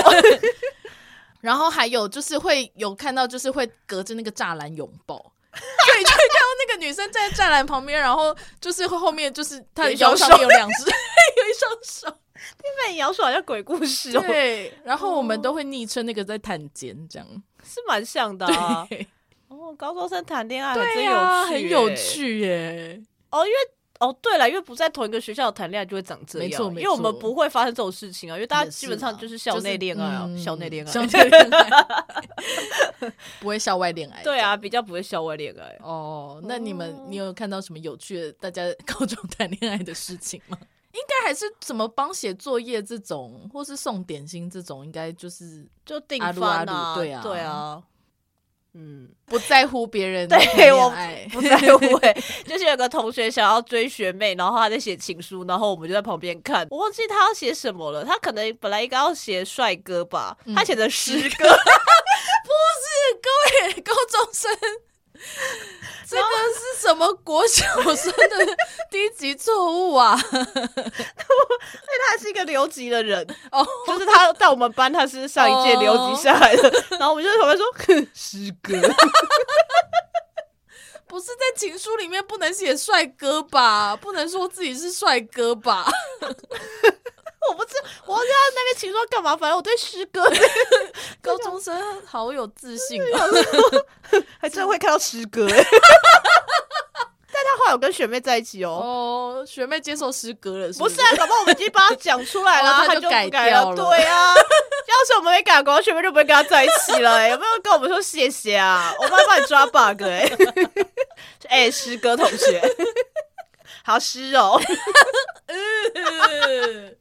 [1.41, 5.31] 然后还有就是会有看到，就是会隔着那个栅栏拥抱。
[5.55, 10.83] 对，就会看到那个女生在栅栏旁边，然后就是后面就是她的腰上面有两只
[11.37, 12.19] 有一双手。
[12.39, 14.23] 听起来摇手好像鬼故事哦。
[14.25, 17.27] 对，然后我们都会昵称那个在探监，这样
[17.63, 18.87] 是蛮像的啊。
[19.49, 23.01] 哦，高中生谈恋爱，对啊，很有趣耶。
[23.31, 23.57] 哦，因为。
[23.99, 34.23] 哦，对了，因为不在同一个学校谈恋爱就会长这样，没错，没错，因为我们不会发生这种事情啊，因为大家基本上就是校内恋爱啊，就是嗯、校内恋爱，校内恋爱， 不会校外恋爱。
[34.23, 35.77] 对啊，比较不会校外恋爱。
[35.81, 40.57] 哦，那你们，你有看到什么有趣的大家高中谈恋爱的事情吗？
[40.93, 47.83] 应该还是怎么帮写作业这种，或是送点心这种，应该就是就订饭啊，对啊，对啊。
[48.75, 50.93] 嗯，不在乎别人对我
[51.31, 51.99] 不在乎
[52.45, 56.67] 就是有个同学想要追学妹，然后他在写情书，然后我们就在旁边看。
[56.69, 61.19] 我忘记他要写什么了，他可能本来应该要写帅哥吧，嗯、他写的诗歌，
[62.45, 62.87] 不是
[63.21, 63.29] 各
[63.73, 64.51] 位高中生。
[66.89, 67.63] 什么国小
[67.95, 68.57] 生的
[68.89, 70.17] 低级错误啊？
[70.33, 76.67] 因为他是一个留级的人哦，就是他在我们班，他是上一届留级下来的。
[76.67, 77.65] 哦、然后我们就在旁边说
[78.13, 78.73] ：“诗歌，
[81.07, 83.95] 不是在情书里面不能写帅哥吧？
[83.95, 85.85] 不能说自己是帅哥吧？”
[87.49, 89.35] 我不知道，我不知道那边情书干嘛？
[89.37, 90.23] 反正我对诗歌，
[91.21, 93.25] 高中生好有自信啊，
[94.39, 95.47] 还真会看到诗歌。
[95.49, 95.57] 但
[97.49, 98.69] 他后来有跟学妹在一起哦。
[98.71, 100.95] 哦，学妹接受诗歌了是不是？
[100.95, 103.75] 不是啊，搞不好我们已经帮他讲出来了， 他就改掉了。
[103.75, 107.27] 对啊，要是我们没改过，学妹就不会跟他在一起了。
[107.29, 108.93] 有没有跟我们说谢谢啊？
[108.99, 110.29] 我们要帮你抓 bug 哎。
[111.49, 112.61] 哎，诗歌同学，
[113.83, 114.61] 好诗哦。
[115.47, 116.95] 嗯，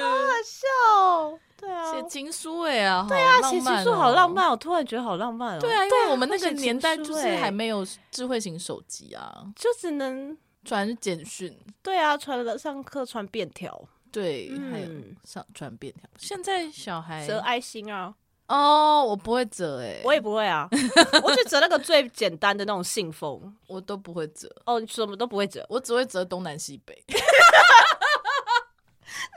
[0.00, 1.38] 好好笑哦。
[1.68, 5.60] 对啊，写情书哎啊，对啊，写情书好浪漫，我突然觉得好浪漫哦。
[5.60, 11.54] 对啊，因为我们那个年代就是还没有智慧型手机啊，就只能传简讯。
[11.82, 14.86] 对啊，传了上课传便条，对，还有
[15.24, 16.04] 上传便条。
[16.16, 18.14] 现在小孩折爱心啊？
[18.46, 20.66] 哦，我不会折哎，我也不会啊，
[21.22, 24.50] 我就折那个最简单的那种信封，我都不会折。
[24.64, 27.04] 哦，你什么都不会折，我只会折东南西北。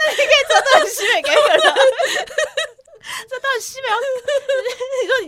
[0.03, 1.37] 那你可以折东南西北给人，
[3.29, 3.87] 这东南西北，
[5.01, 5.27] 你说你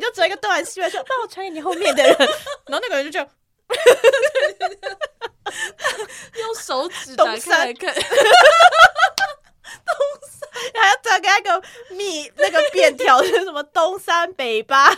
[0.65, 2.15] 说帮我传给你后面的人，
[2.67, 3.27] 然后那个人就这样，
[6.39, 8.03] 用手指打开来看， 东
[10.29, 10.49] 山。
[10.75, 13.61] 还要打开一个密那个便条，是什么？
[13.73, 14.93] 东山北八。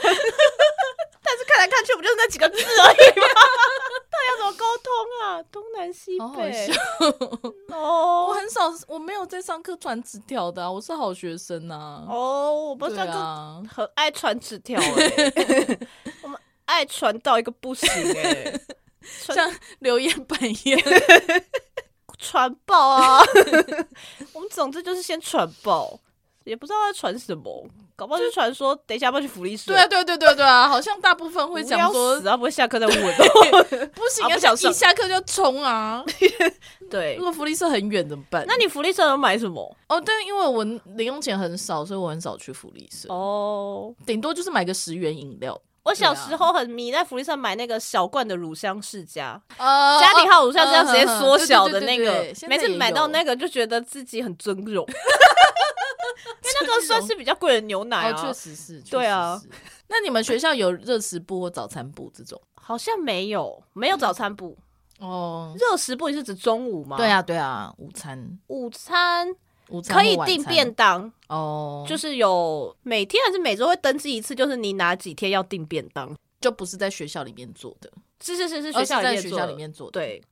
[1.27, 3.25] 但是看来看去不就是那几个字而已吗？
[4.15, 5.43] 他要怎么沟通啊？
[5.51, 6.69] 东南西北
[7.75, 12.05] 哦，我很少，我没有在上课传纸条的，我是好学生呐。
[12.09, 15.79] 哦，我们上课很爱传纸条哎，
[16.23, 18.59] 我们爱传到一个不行哎，
[19.03, 20.79] 像留言板一样
[22.17, 23.21] 传爆啊！
[24.33, 25.99] 我们总之就是先传爆，
[26.43, 27.67] 也不知道在传什么。
[27.95, 29.71] 搞不好就传说，等一下要不要去福利社？
[29.71, 32.95] 对啊，对对对对啊，好像大部分会讲说，死啊不会下课再问。
[33.95, 36.03] 不行，要一下课就冲啊！
[36.89, 38.45] 对，如果福利社很远怎么办？
[38.47, 39.75] 那你福利社能买什么？
[39.87, 43.07] 哦，但，因为我零用钱很少，所以我很少去福利社。
[43.13, 45.59] 哦，顶多就是买个十元饮料。
[45.85, 54.83] 我小时候很迷在福利社买那个小罐的乳香世家，家庭号乳香世家直接缩小的那个，每次买到那个就觉得自己很尊荣。
[56.43, 58.81] 因为那个算是比较贵的牛奶啊，确实是。
[58.81, 59.39] 对啊，
[59.87, 62.41] 那你们学校有热食部或早餐部这种？
[62.55, 64.57] 好像没有，没有早餐部。
[64.99, 66.97] 哦，热食部也是指中午吗？
[66.97, 68.39] 对啊，对啊，午餐。
[68.47, 69.27] 午餐
[69.89, 80.23] 可以订便当哦，就是有每天还是每周会登记一次，就是你哪几天要订便当，就不是在学校里面做的，是是是是学校在学校里面做的，对。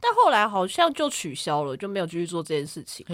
[0.00, 3.06] 但后来好像就取消了，就没有继续做这件事情，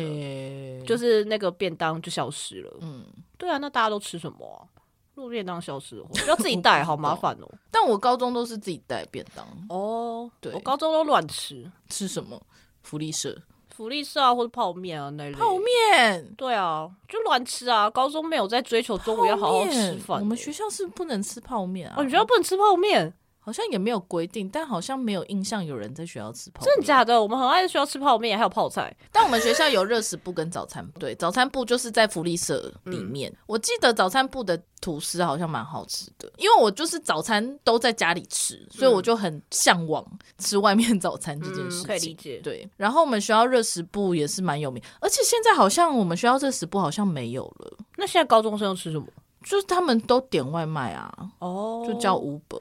[0.84, 2.76] 就是那个便当就消失了。
[2.80, 3.04] 嗯，
[3.38, 4.66] 对啊，那大家都吃什么啊？
[5.14, 7.48] 如果便当消失的话，要自己带， 好麻烦哦。
[7.70, 12.40] 但我高中都是自己带便当哦，对，我高中都乱吃，吃什么？
[12.82, 13.38] 福利社。
[13.80, 15.32] 福利社啊，或者泡面啊那类。
[15.32, 17.88] 泡面，对啊，就乱吃啊。
[17.88, 20.20] 高中没有在追求中午要好好吃饭。
[20.20, 21.94] 我们学校是不能吃泡面啊。
[21.96, 23.10] 哦，你学校不能吃泡面？
[23.50, 26.66] 好像也没有规定，但好像没有印象有人在学校吃泡面。
[26.66, 27.20] 真的假的？
[27.20, 28.96] 我们很爱在学校吃泡面，还有泡菜。
[29.10, 31.00] 但我们学校有热食部跟早餐部。
[31.00, 33.28] 对，早餐部就是在福利社里面。
[33.32, 40.06] 嗯、我记得早餐部的吐司好像蛮好吃的，因为我就是早餐都在家里吃，所以我就很向往
[40.38, 41.82] 吃外面早餐这件事情。
[41.82, 42.40] 嗯、可以理解。
[42.44, 47.76] 对，然后我们学校热食部也是蛮有名，而且现在好像我们学校热食部好像没有了。
[47.96, 49.06] 那现在高中生要吃什么？
[49.42, 52.60] 就是他们都点外卖啊，哦，就叫 Uber，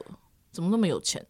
[0.50, 1.24] 怎么那么有钱？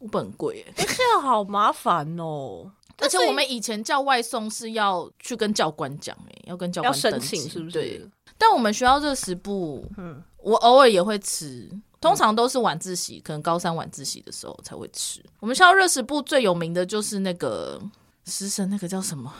[0.00, 2.70] 五本贵耶，这样好麻烦哦。
[3.00, 7.72] 而且我们以前叫外送是要去跟教官讲，哎，要跟教官申请，是不是？
[7.72, 8.08] 对。
[8.36, 11.68] 但我们学校热食部，嗯，我偶尔也会吃，
[12.00, 15.20] 通常都是晚自习，可能高三晚自习的时候才会吃。
[15.40, 17.80] 我们学校热食部最有名的就是那个
[18.24, 19.32] 食神，那个叫什么？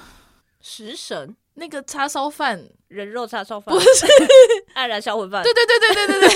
[0.61, 1.37] 食神？
[1.55, 3.87] 那个叉烧饭，人肉叉烧饭，不是
[4.75, 5.43] 黯然销魂饭？
[5.43, 6.29] 对对对对对对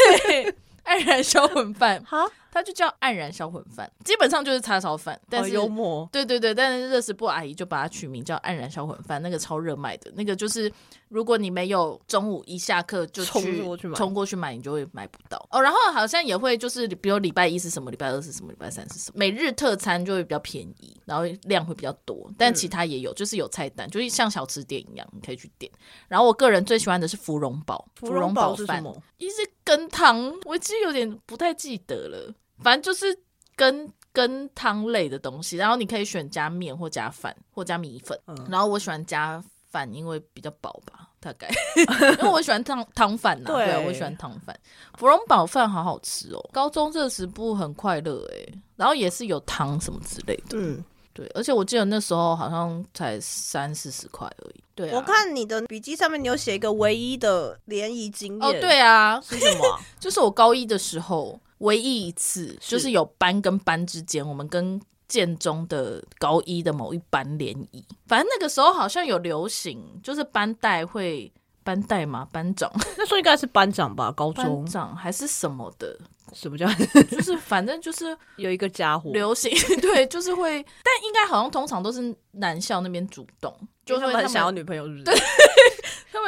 [0.45, 0.55] 对，
[0.87, 2.03] 黯然销魂饭。
[2.05, 2.29] 好。
[2.53, 10.71] 它就叫黯然销魂饭，基本上就是叉烧饭，但是幽默，对对对，但是热食部阿姨就把它取名叫黯然销魂饭，那个超热卖的，那个就是
[11.09, 15.63] 如果你没有中午一下课就去冲过去买，冲过去买你就会买不到哦。
[15.63, 25.73] 然后好像也会就是，比如礼拜一是什么，礼拜二是什么，礼拜三是什么，每日特餐就会比较便宜，然后量会比较多，但其他也有，就是有菜单，就是像小吃店一样，你可以去点。
[26.07, 28.95] 然后我个人最喜欢的是芙蓉堡，芙蓉堡是什么？
[29.17, 32.35] 一是羹汤，我其实有点不太记得了。
[32.63, 33.17] 反正就是
[33.57, 41.49] 跟跟汤类的东西，然后你可以选加面或加饭或加米粉，嗯、然后我喜欢加饭，因为比较饱吧，大概，
[42.19, 44.55] 因为我喜欢汤汤饭呐，对啊，我喜欢汤饭。
[44.99, 54.65] 芙蓉堡饭好好吃哦，高中这食部很快乐哎，然后也是有汤什么之类的，嗯，对，而且我记得那时候好像才三四十块而已。
[54.75, 59.79] 对、啊，我看你的笔记上面你有写一个唯一的联谊经验哦，对啊，是什么？
[60.01, 61.39] 就是我高一的时候。
[61.59, 67.85] 唯一一次就是有班跟班之间，我们跟建中的高一的某一班联谊。
[68.09, 75.97] 反正那个时候好像有流行，就是班代会班代嘛，班长 那时候应该是班长吧，高中班长还是什么的？
[76.33, 76.67] 什么叫？
[77.11, 85.05] 就是反正就是有一个家伙流行， 对，就是会，但应该好像通常都是男校那边主动，就他们很想要女朋友，是不是？
[85.05, 85.15] 对。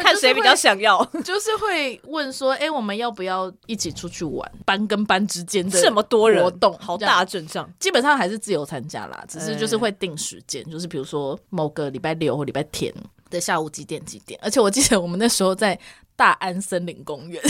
[0.03, 4.51] 看谁比较想要，就是会问说：“哎、欸，我们要不要一起出去玩？
[4.65, 7.71] 班跟班之间的这么多人活动，好大阵仗。
[7.79, 12.93] 基本上还是自由参加啦，只是就是会定时间，欸、就是比如说某个礼拜六或礼拜天
[13.31, 14.39] 的下午几点几点。
[14.43, 15.79] 而且我记得我们那时候在
[16.17, 17.41] 大安森林公园，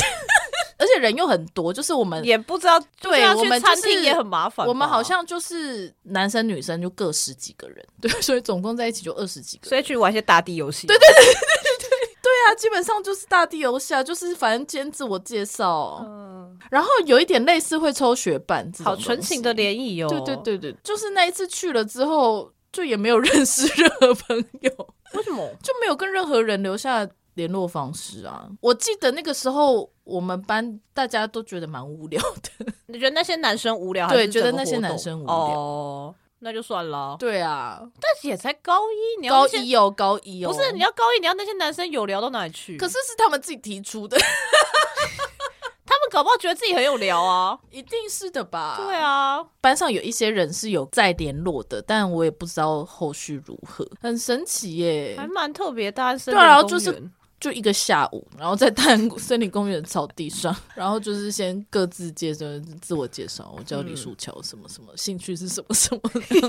[0.85, 4.67] 而且人又很多，就是我们也不知道，对，我们餐厅也很麻烦。
[4.67, 10.87] 我们好像就是男生女生就各十几个人， 对，所以总共在一起就二十几个人，所以去玩一些大地游戏。
[10.87, 12.15] 对对对对对。
[12.25, 20.09] 对啊，基本上就是大地游戏啊，就是反正兼自我介绍，嗯，然后有一点类似会抽学伴，好纯情的联谊哦。
[20.09, 24.71] 对对对对，就是那一次去了之后，就也没有认识任何朋友。
[25.13, 25.47] 为什么？
[25.63, 28.49] 就没有跟任何人留下联络方式啊？
[28.61, 32.73] 我记得那个时候我们班大家都觉得蛮无聊的。
[32.87, 34.09] 你觉得那些男生无聊？
[34.09, 35.35] 对，觉得那些男生无聊。
[35.35, 37.17] 哦那就算了。
[37.19, 40.53] 对啊，但是也才高一，你要高一哦，高一哦。
[40.53, 42.77] 不是，你要高一，你要那些男生有聊到哪里去？
[42.77, 44.19] 可是是他们自己提出的，
[45.87, 48.77] 他们搞不好觉得自己很有聊啊，一定是的吧？
[48.77, 56.19] 对啊，班上有一些人是有在联络的，但我也不知道后续如何，很神奇耶，还蛮特别的。
[56.19, 57.11] 对啊，然后就是。
[57.45, 62.47] 就一个下午，然后在大安森林公园的草地上，然后就是先各自介绍
[62.81, 66.01] 自我介绍，我叫李树桥，什么什么，兴趣是什么什么，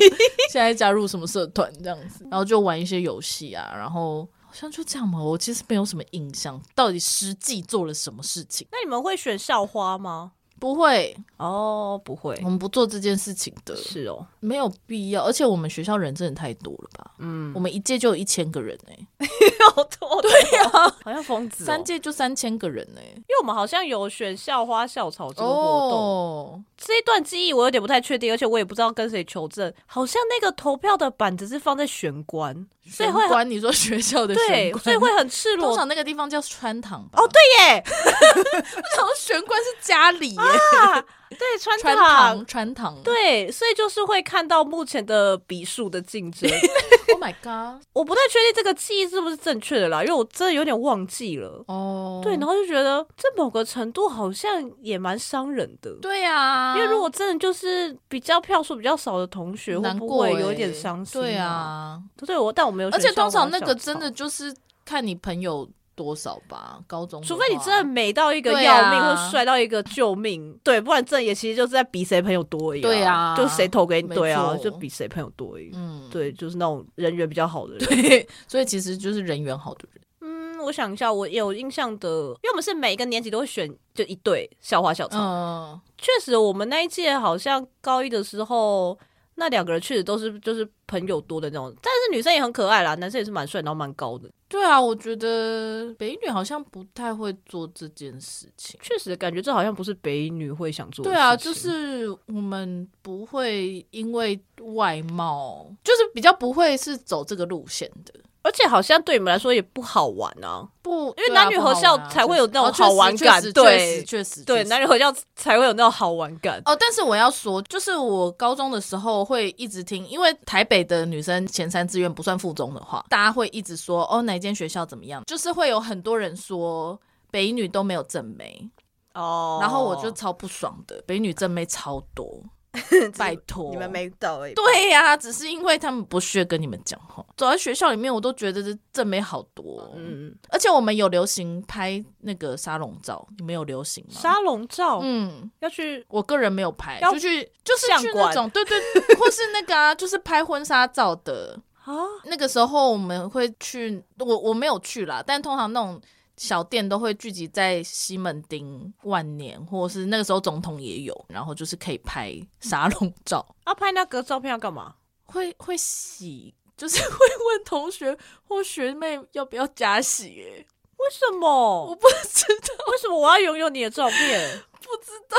[0.50, 8.66] 现在加入什么社团这样子，然后就玩一些游戏啊，然后好像就这样嘛，我其实没有什么印象，到底实际做了什么事情。
[8.72, 10.32] 那你们会选校花吗？
[10.60, 13.76] 不会哦，不会，我们不做这件事情的。
[13.76, 17.12] 是哦，没有必要，而且我们学校人真的太多了吧？
[17.20, 19.30] 嗯，我们一届就有一千个人哎、 欸。
[19.74, 20.70] 好多，对呀，
[21.04, 21.66] 好像疯子。
[21.66, 26.64] 三届就三千个人呢，因为我们好像有选校花校草这个活动。
[26.78, 29.72] 这一段记忆我有点不太确定，而且我也不知道跟谁求证。
[29.86, 32.54] 好像那个投票的板子是放在玄关，
[32.86, 35.68] 玄关，你说学校的玄关，所以会很赤裸。
[35.68, 37.20] 通常那个地方叫穿堂吧？
[37.22, 40.42] 哦，对耶， 然后玄关是家里耶。
[41.38, 46.50] 对，穿堂，穿，穿堂，对，所以就是会看到目前的笔数的竞争。
[47.08, 47.82] Oh my god！
[47.94, 51.64] 我不太确定这个记忆是不是正确的啦，因为我真的有点忘记了。
[51.68, 52.24] 哦，oh.
[52.24, 55.92] 对，然后就觉得这某个程度好像也蛮伤人的。
[56.02, 61.22] 对啊，因为如果真的就是比较票数比较少的同学，会不会有一点伤心？
[61.22, 62.90] 对啊，对我，但我没有。
[62.90, 64.54] 而且通常那个真的就是
[64.84, 65.68] 看你朋友。
[65.96, 72.82] 多少吧，高中，除非你真的美到一个要命，或帅到一个救命，对，不然这也其实就是在比谁朋友多而已。
[72.82, 75.72] 对啊，就谁投给你，对啊，就比谁朋友多而已。
[75.74, 77.88] 嗯，对，就是那种人缘比较好的人。
[77.88, 80.02] 对，所以其实就是人缘好的人。
[80.22, 85.18] 嗯，我想一下，我有印象的，因为我们是每一个年级都会选就一对校花校草。
[85.20, 88.98] 嗯，确实，我们那一届好像高一的时候。
[89.38, 94.30] 那两个人确实都是就是朋友多的那种，但是女生也很可爱啦，男生也是蛮帅，然后蛮高的。
[94.56, 98.80] 对啊，我觉得北女好像不太会做这件事情。
[98.82, 101.12] 确实，感觉这好像不是北女会想做的。
[101.12, 108.14] 对啊，就是我们不会因为外貌，就是比较不会是走这个路线的。
[108.46, 116.62] 而且好像对你们来说也不好玩啊，不，因为男女合校才会有那种好玩感，对，确实，对，男女合校才会有那种好玩感。
[116.66, 128.70] 哦，但是我要说，就是我高中的时候会一直听，因为台北的女生前三志愿不算附中的话，大家会一直说哦，哪间学校怎么样，就是会有很多人说北一女都没有正妹。
[129.16, 132.44] 哦，然后我就超不爽的，北一女正妹超多。
[133.18, 134.54] 拜托，你们没到哎。
[134.54, 137.26] 对呀、啊，只是因为他们不屑跟你们讲话。
[137.38, 139.92] 走在学校里面，我都觉得这正美好多。
[139.96, 144.20] 嗯，而且我们有流行拍那个沙龙照，你们有流行吗？
[144.20, 146.06] 沙龙照，嗯，要去。
[146.10, 148.80] 我个人没有拍，要就去就是去那种，对对，
[149.18, 151.94] 或是那个啊，就是拍婚纱照的啊。
[152.26, 156.02] 那个时候我们会去，我我没有去啦，但通常那种。
[156.38, 163.46] 小店都会聚集在西门町、万年，或者是那个时候总统也有，然后就是可以拍沙龙照。
[163.66, 164.96] 要、 啊、拍那个照片要干嘛？
[165.26, 170.68] 会会洗， 就是会问同学或学妹要不要加洗、欸。
[170.98, 171.86] 为什么？
[171.86, 172.86] 我不知道。
[172.92, 174.64] 为什么我要拥有你的照片？
[174.82, 175.38] 不知道。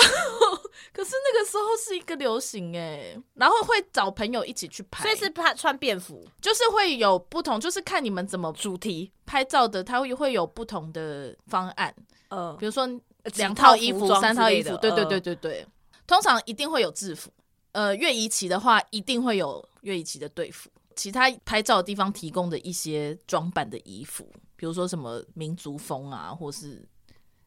[0.92, 11.94] 可是那个时候是一个流行诶、欸，然后会找朋友一起去拍，所以是拍穿便服，就是会有不同，就是看你们怎么主题拍照的，它会会有不同的方案。
[12.28, 12.88] 呃，比如说
[13.36, 15.60] 两套衣服、三套衣服，对对对对对。
[15.60, 15.68] 呃、
[16.06, 17.30] 通常一定会有制服。
[17.72, 20.70] 呃，乐仪期的话，一定会有乐仪期的队服。
[20.96, 24.26] 其他拍照的地方提供的一些装扮的衣服。
[24.56, 26.82] 比如说什么民族风啊，或是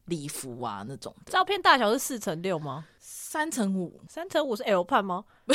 [0.06, 1.14] 礼服啊那种。
[1.26, 2.86] 照片大小是四乘六吗？
[2.98, 5.24] 三乘五，三乘五是 L 判吗？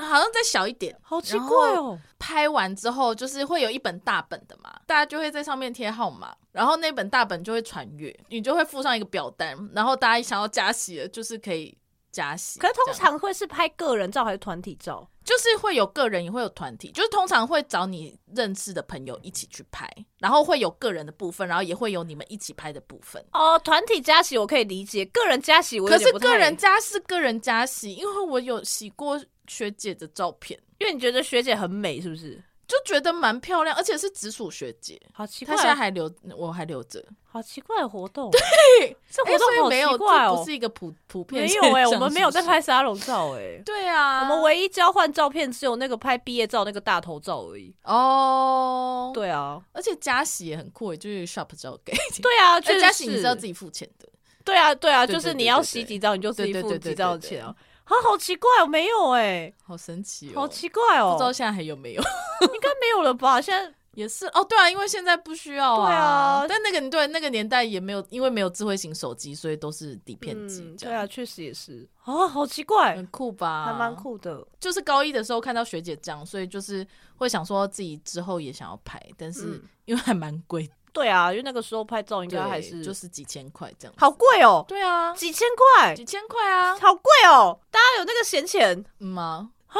[0.00, 1.98] 好像再小一点，好奇怪哦。
[2.18, 11.76] 拍完之后就是会有一本大本的嘛，大家就会在上面贴号码，然后那本大本就会传阅，你就会附上一个表单，然后大家想要加洗的，就是可以。
[12.12, 15.08] 加洗，可是通常会是拍个人照还是团体照？
[15.22, 19.88] 就是会有个人也会有团体，就是通常会找你认识的朋友一起去拍，
[20.18, 23.24] 然后会有个人的部分，然后也会有你们一起拍的部分。
[23.32, 32.42] 哦，团体加洗我可以理解，个人加洗我可是个人加是个人加洗，因为我有洗过学姐的照片，因为你觉得学姐很美，是不是？
[32.70, 51.92] 就觉得蛮漂亮，而且是直属学姐，好奇怪，她现在还留，我还留着，好奇怪的活动，对，这活动没有，怪不是一个普普遍，没有哎，我们没有在拍沙龙照哎，对啊，我们唯一交换照片只有那个拍毕业照那个大头照而已，哦，对啊，而且加洗也很酷，就是 shop 照给，
[52.22, 54.08] 对啊，加洗你是要自己付钱的，
[54.44, 57.52] 对啊，对啊，就是你要洗几张你就自己付几张钱啊。
[57.90, 62.02] 啊，好奇怪哦，没有哎、欸，好神奇哦，好奇怪哦，不知道现在还有没有？
[62.40, 63.40] 应该没有了吧？
[63.40, 65.88] 现在也是哦，对啊，因为现在不需要啊。
[65.88, 70.76] 对啊，但那个对那个年代也没有，因为没有智慧型手机，所以都是底片机、嗯。
[70.76, 73.64] 对啊，确实也是啊，好奇怪，很酷吧？
[73.66, 74.46] 还蛮酷的。
[74.60, 76.86] 就是高一的时候看到学姐这样，所以就是
[77.16, 80.74] 会想说自己之后也想要拍，但是因为还蛮贵的。
[80.92, 84.64] 对啊，因为那个时候拍照应该还是就是几千块这样，好贵哦。
[84.68, 85.46] 对啊，几千
[85.78, 87.58] 块，几千块啊，好贵哦。
[87.70, 89.50] 大家有那个闲钱吗？
[89.68, 89.78] 啊，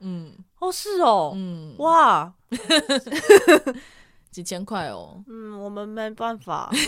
[0.00, 2.32] 嗯，哦是哦，嗯，哇，
[4.30, 5.22] 几千块哦。
[5.26, 6.70] 嗯，我们没办法。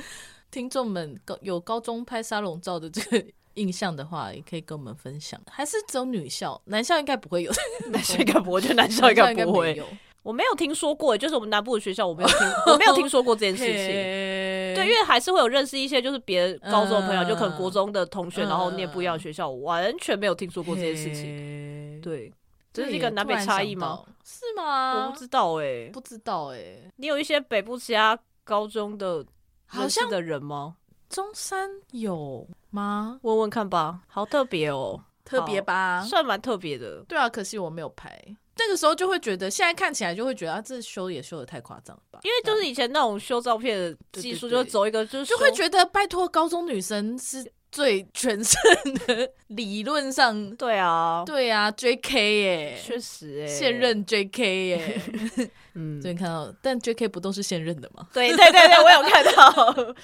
[0.50, 5.40] 听众们高有高中拍沙龙照的这个印象的话，也可以跟我们分享。
[5.48, 7.52] 还是只有女校，男校应该不会有。
[7.88, 9.80] 男校应该不会，我觉得男校应该不会。
[10.22, 12.38] 我没有听说过，就是我们南部的学校，我没有听，
[12.72, 13.74] 我没有听说过这件事情。
[13.74, 22.00] 对，因为还是会有认识一些就是别高中的朋友，就可能国中的同学，然后念不一样的学校，完全没有听说过这件事情。
[22.00, 22.32] 对，
[22.72, 24.04] 这是一个南北差异吗？
[24.24, 25.06] 是吗？
[25.06, 26.76] 我不知道哎，不知道哎。
[26.96, 29.24] 你有一些北部其他高中的
[29.72, 30.76] 认识的人吗？
[31.08, 33.18] 中山有吗？
[33.22, 34.00] 问问看吧。
[34.06, 37.02] 好特别哦，特别吧，算蛮特别的。
[37.08, 38.22] 对啊，可惜我没有拍。
[38.60, 42.20] 那个时候就会觉得，现在看起来就会觉得啊，这修也修的太夸张了吧？
[42.22, 48.60] 因为就是以前那种修照片的技术，就走一个就是就会觉得，拜托，高中女生是最全盛
[49.06, 55.00] 的，理论上对啊，对啊，JK 耶，确实哎，现任 JK 耶，
[55.74, 58.08] 嗯，最近看到，但 JK 不都是现任的吗？
[58.12, 59.94] 对对对对，我有看到。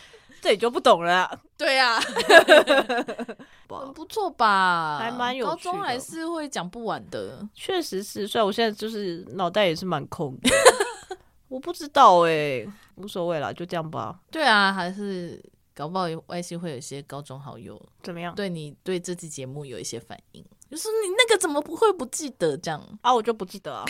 [0.47, 1.29] 这你就不懂了。
[1.59, 1.99] 对呀，
[3.69, 4.97] 很 不错吧？
[5.01, 5.57] 还蛮有趣的。
[5.57, 8.29] 高中还是会讲不完的，确实是。
[8.29, 10.51] 虽然我现在就是脑袋也是蛮空的，
[11.49, 14.21] 我不知道哎，无所谓啦，就这样吧。
[14.31, 15.43] 对啊，还是
[15.75, 18.33] 搞不好外系会有一些高中好友怎么样？
[18.37, 23.13] 对你对这期节目有一些反应，就是你那个怎么不会不记得这样啊？
[23.13, 23.85] 我就不记得啊。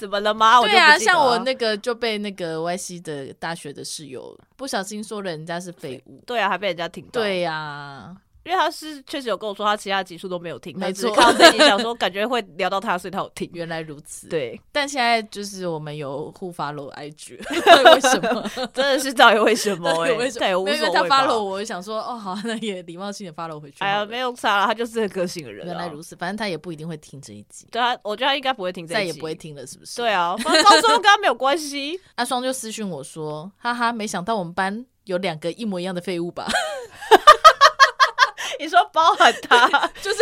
[0.00, 0.60] 怎么了吗？
[0.62, 7.20] 对啊，像我那个就被那个 YC 的大学的室友不小心说了人家是废物，对啊，还被人家听到。
[7.20, 8.16] 对呀。
[8.44, 11.12] 因为他是确实有跟我说，他其他集数都没有听，没错。
[11.14, 13.48] 看到这集想说，感觉会聊到他，所以他有听。
[13.52, 14.60] 原来如此，对。
[14.72, 17.36] 但现在就是我们有互 follow IG，
[17.94, 18.50] 为什么？
[18.72, 19.90] 真的是到底为什么？
[20.04, 20.70] 哎，为什么？
[20.70, 23.76] 因为他 follow 我，想说哦，好，那也礼貌性的 follow 回去。
[23.80, 25.66] 哎呀，没有啥了，他就是这个个性的人。
[25.66, 27.66] 原来如此，反正他也不一定会听这一集。
[27.70, 29.96] 对啊，我觉得他应该不会听这一集，再也不会听了，是不是？
[29.96, 32.00] 对啊，反正高中跟他没有关系。
[32.16, 36.48] 阿双就私讯我说，哈哈，没想到我们班有两个一模一样的废物吧。
[38.60, 39.68] 你说包含他，
[40.02, 40.18] 就是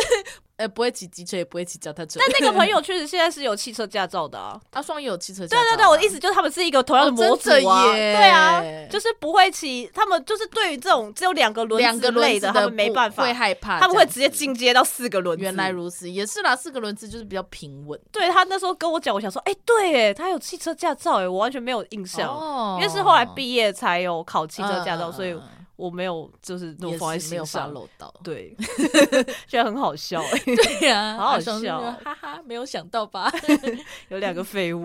[0.57, 2.21] 呃不会骑机车，也不会骑脚踏车。
[2.21, 5.63] 但那个朋友确实现在是有汽车驾照的啊，阿 双也有汽车驾照。
[5.63, 7.93] 对对对，我的意思就是他们是一个同样的模组啊。
[7.93, 15.43] 对啊，就是不会骑，他们就是对于这种只有两个轮子类的，他们没办法，会害怕，他们会直接进阶到四个轮子。
[15.43, 17.99] 原来如此，也是啦，四个轮子就是比较平稳。
[18.13, 25.37] 对，他那时候跟我讲，我想说，哎，对，哎，他有汽车驾照，哎，我完全没有印象，因为是后来毕业才有考汽车驾照，所以。
[25.79, 28.53] 我没有，就是那种放在心上，漏到，对，
[29.47, 33.33] 觉得很好笑，哎，对呀， 好好笑，哈哈，没有想到吧？
[34.09, 34.83] 有两个废物。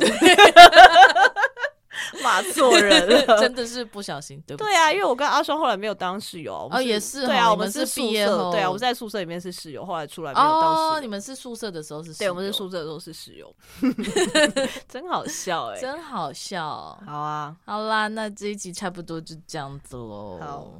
[2.23, 4.71] 骂错人了， 真的是不小心，对不对？
[4.71, 11.01] 对啊，因为我跟阿双后来没有当室友，哦，也是，对啊，我们是毕业后，对啊，我们在宿舍里面是室友，后来出来没有当室友。
[11.01, 12.13] 你们是宿舍的时候是？
[12.19, 13.53] 对，我们是宿舍的时候是室友，
[14.87, 16.97] 真好笑哎，真好笑。
[17.05, 20.39] 好啊，好啦，那这一集差不多就这样子喽。
[20.41, 20.71] 好，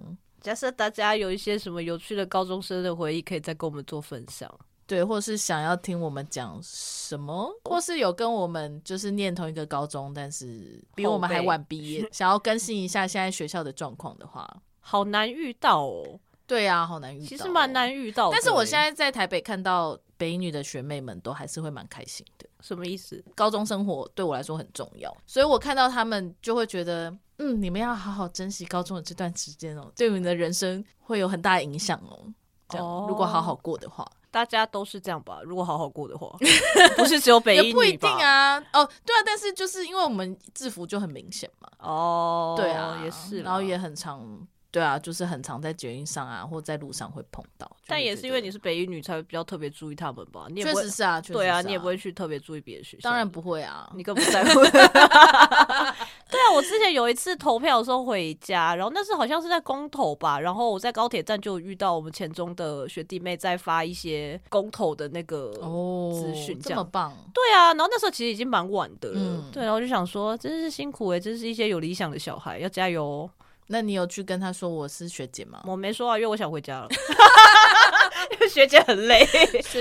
[0.41, 4.49] 假设大家有一些什么有趣的高中生的回忆，可以再跟我们做分享。
[4.93, 14.47] 对，或是想要听我们讲什么，或是有跟我们就是念同一个高中，但是比我们还晚毕业， 想要更新一下现在学校的状况的话，
[14.81, 16.19] 好难遇到哦。
[16.45, 18.29] 对啊，好难遇到，其实蛮难遇到。
[18.29, 22.47] 但是我现在在台北看到北女的学妹们都还是会蛮开心的。
[22.59, 23.23] 什么意思？
[23.33, 32.31] 高中生活对我来说很重要，所以我看到他们就会觉得，嗯，你们要好好珍惜高中的这段时间哦，对你们的人生会有很大的影响哦。
[32.69, 34.07] 这样，如果好好过的话。
[34.33, 35.41] 大家都是这样吧？
[35.45, 36.35] 如果好好过的话，
[36.97, 37.67] 不是只有北一女吧？
[37.67, 38.57] 也不一定啊。
[38.73, 41.69] 哦，对啊，但是就是因为我们制服就很明显嘛。
[41.77, 44.47] 哦，对啊，也是，然后也很常。
[44.71, 47.71] 对啊，就是很常在捷运上啊，或在路上会碰到。
[47.85, 50.47] 但也是因为你是北一女，才会比较特别注意他们吧？
[50.49, 53.07] 你也确实是啊，对啊，你也不会去特别注意别的学校。
[53.07, 54.61] 当然不会啊，你更不在乎。
[56.33, 65.51] 对啊，我之前有一次投票的时候回家，然后那是好像是在公投吧，然后我在高铁站就遇到我们前中的学弟妹在发一些公投的那个
[66.11, 67.15] 资讯，这么棒。
[67.31, 69.43] 对啊，然后那时候其实已经蛮晚的了。
[69.51, 73.29] 对，然后就想说，真是辛苦哎，真是一些有理想的小孩，要加油。
[73.67, 75.61] 那你有去跟他说我是学姐吗？
[75.65, 76.87] 我没说啊，因为我想回家了。
[78.31, 79.27] 因为学姐很累，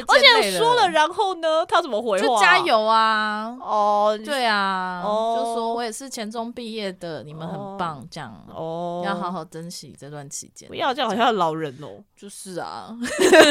[0.09, 2.27] 而且说了，然后呢，他怎么回话？
[2.27, 3.57] 就加油啊！
[3.61, 10.69] 哦，对啊，就说我也是前中毕业的，你们很棒，这样哦，要好好珍惜这段期间。
[10.69, 12.03] 不要这样，好像老人哦。
[12.17, 12.95] 就是啊，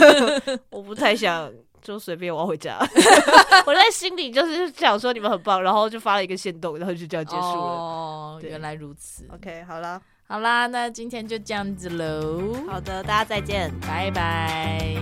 [0.69, 2.77] 我不太想，就随便，我要回家。
[3.65, 7.47] 我在心里就是想说你们很棒，然后就发了一个限动，然后就这样结束了。
[7.47, 9.27] 哦，原来如此。
[9.33, 10.01] OK，好了。
[10.31, 12.53] 好啦，那今天就这样子喽。
[12.65, 14.95] 好的，大家再见，拜拜。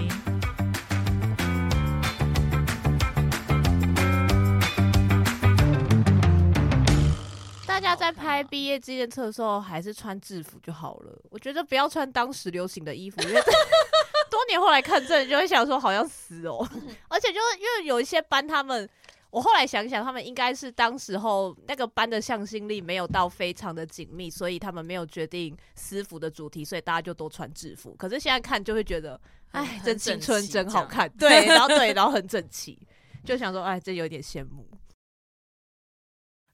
[7.67, 11.15] 大家在拍毕业纪念册的时候，还是穿制服就好了。
[11.29, 13.35] 我觉得不要穿当时流行的衣服，因为
[14.31, 16.67] 多年后来看，真的就会想说好像死哦。
[17.07, 18.89] 而且就是因为有一些班他们。
[19.31, 27.95] 我后来想想，他们应该是当时候那个班的向心力没有到非常的紧密，所以他们没有决定私服的主题，所以大家就都穿制服。
[27.97, 29.19] 可是现在看就会觉得，
[29.51, 31.07] 哎，真青春，真好看。
[31.19, 32.79] 对，然后对，然后很整齐，
[33.23, 34.67] 就想说，哎，这有点羡慕。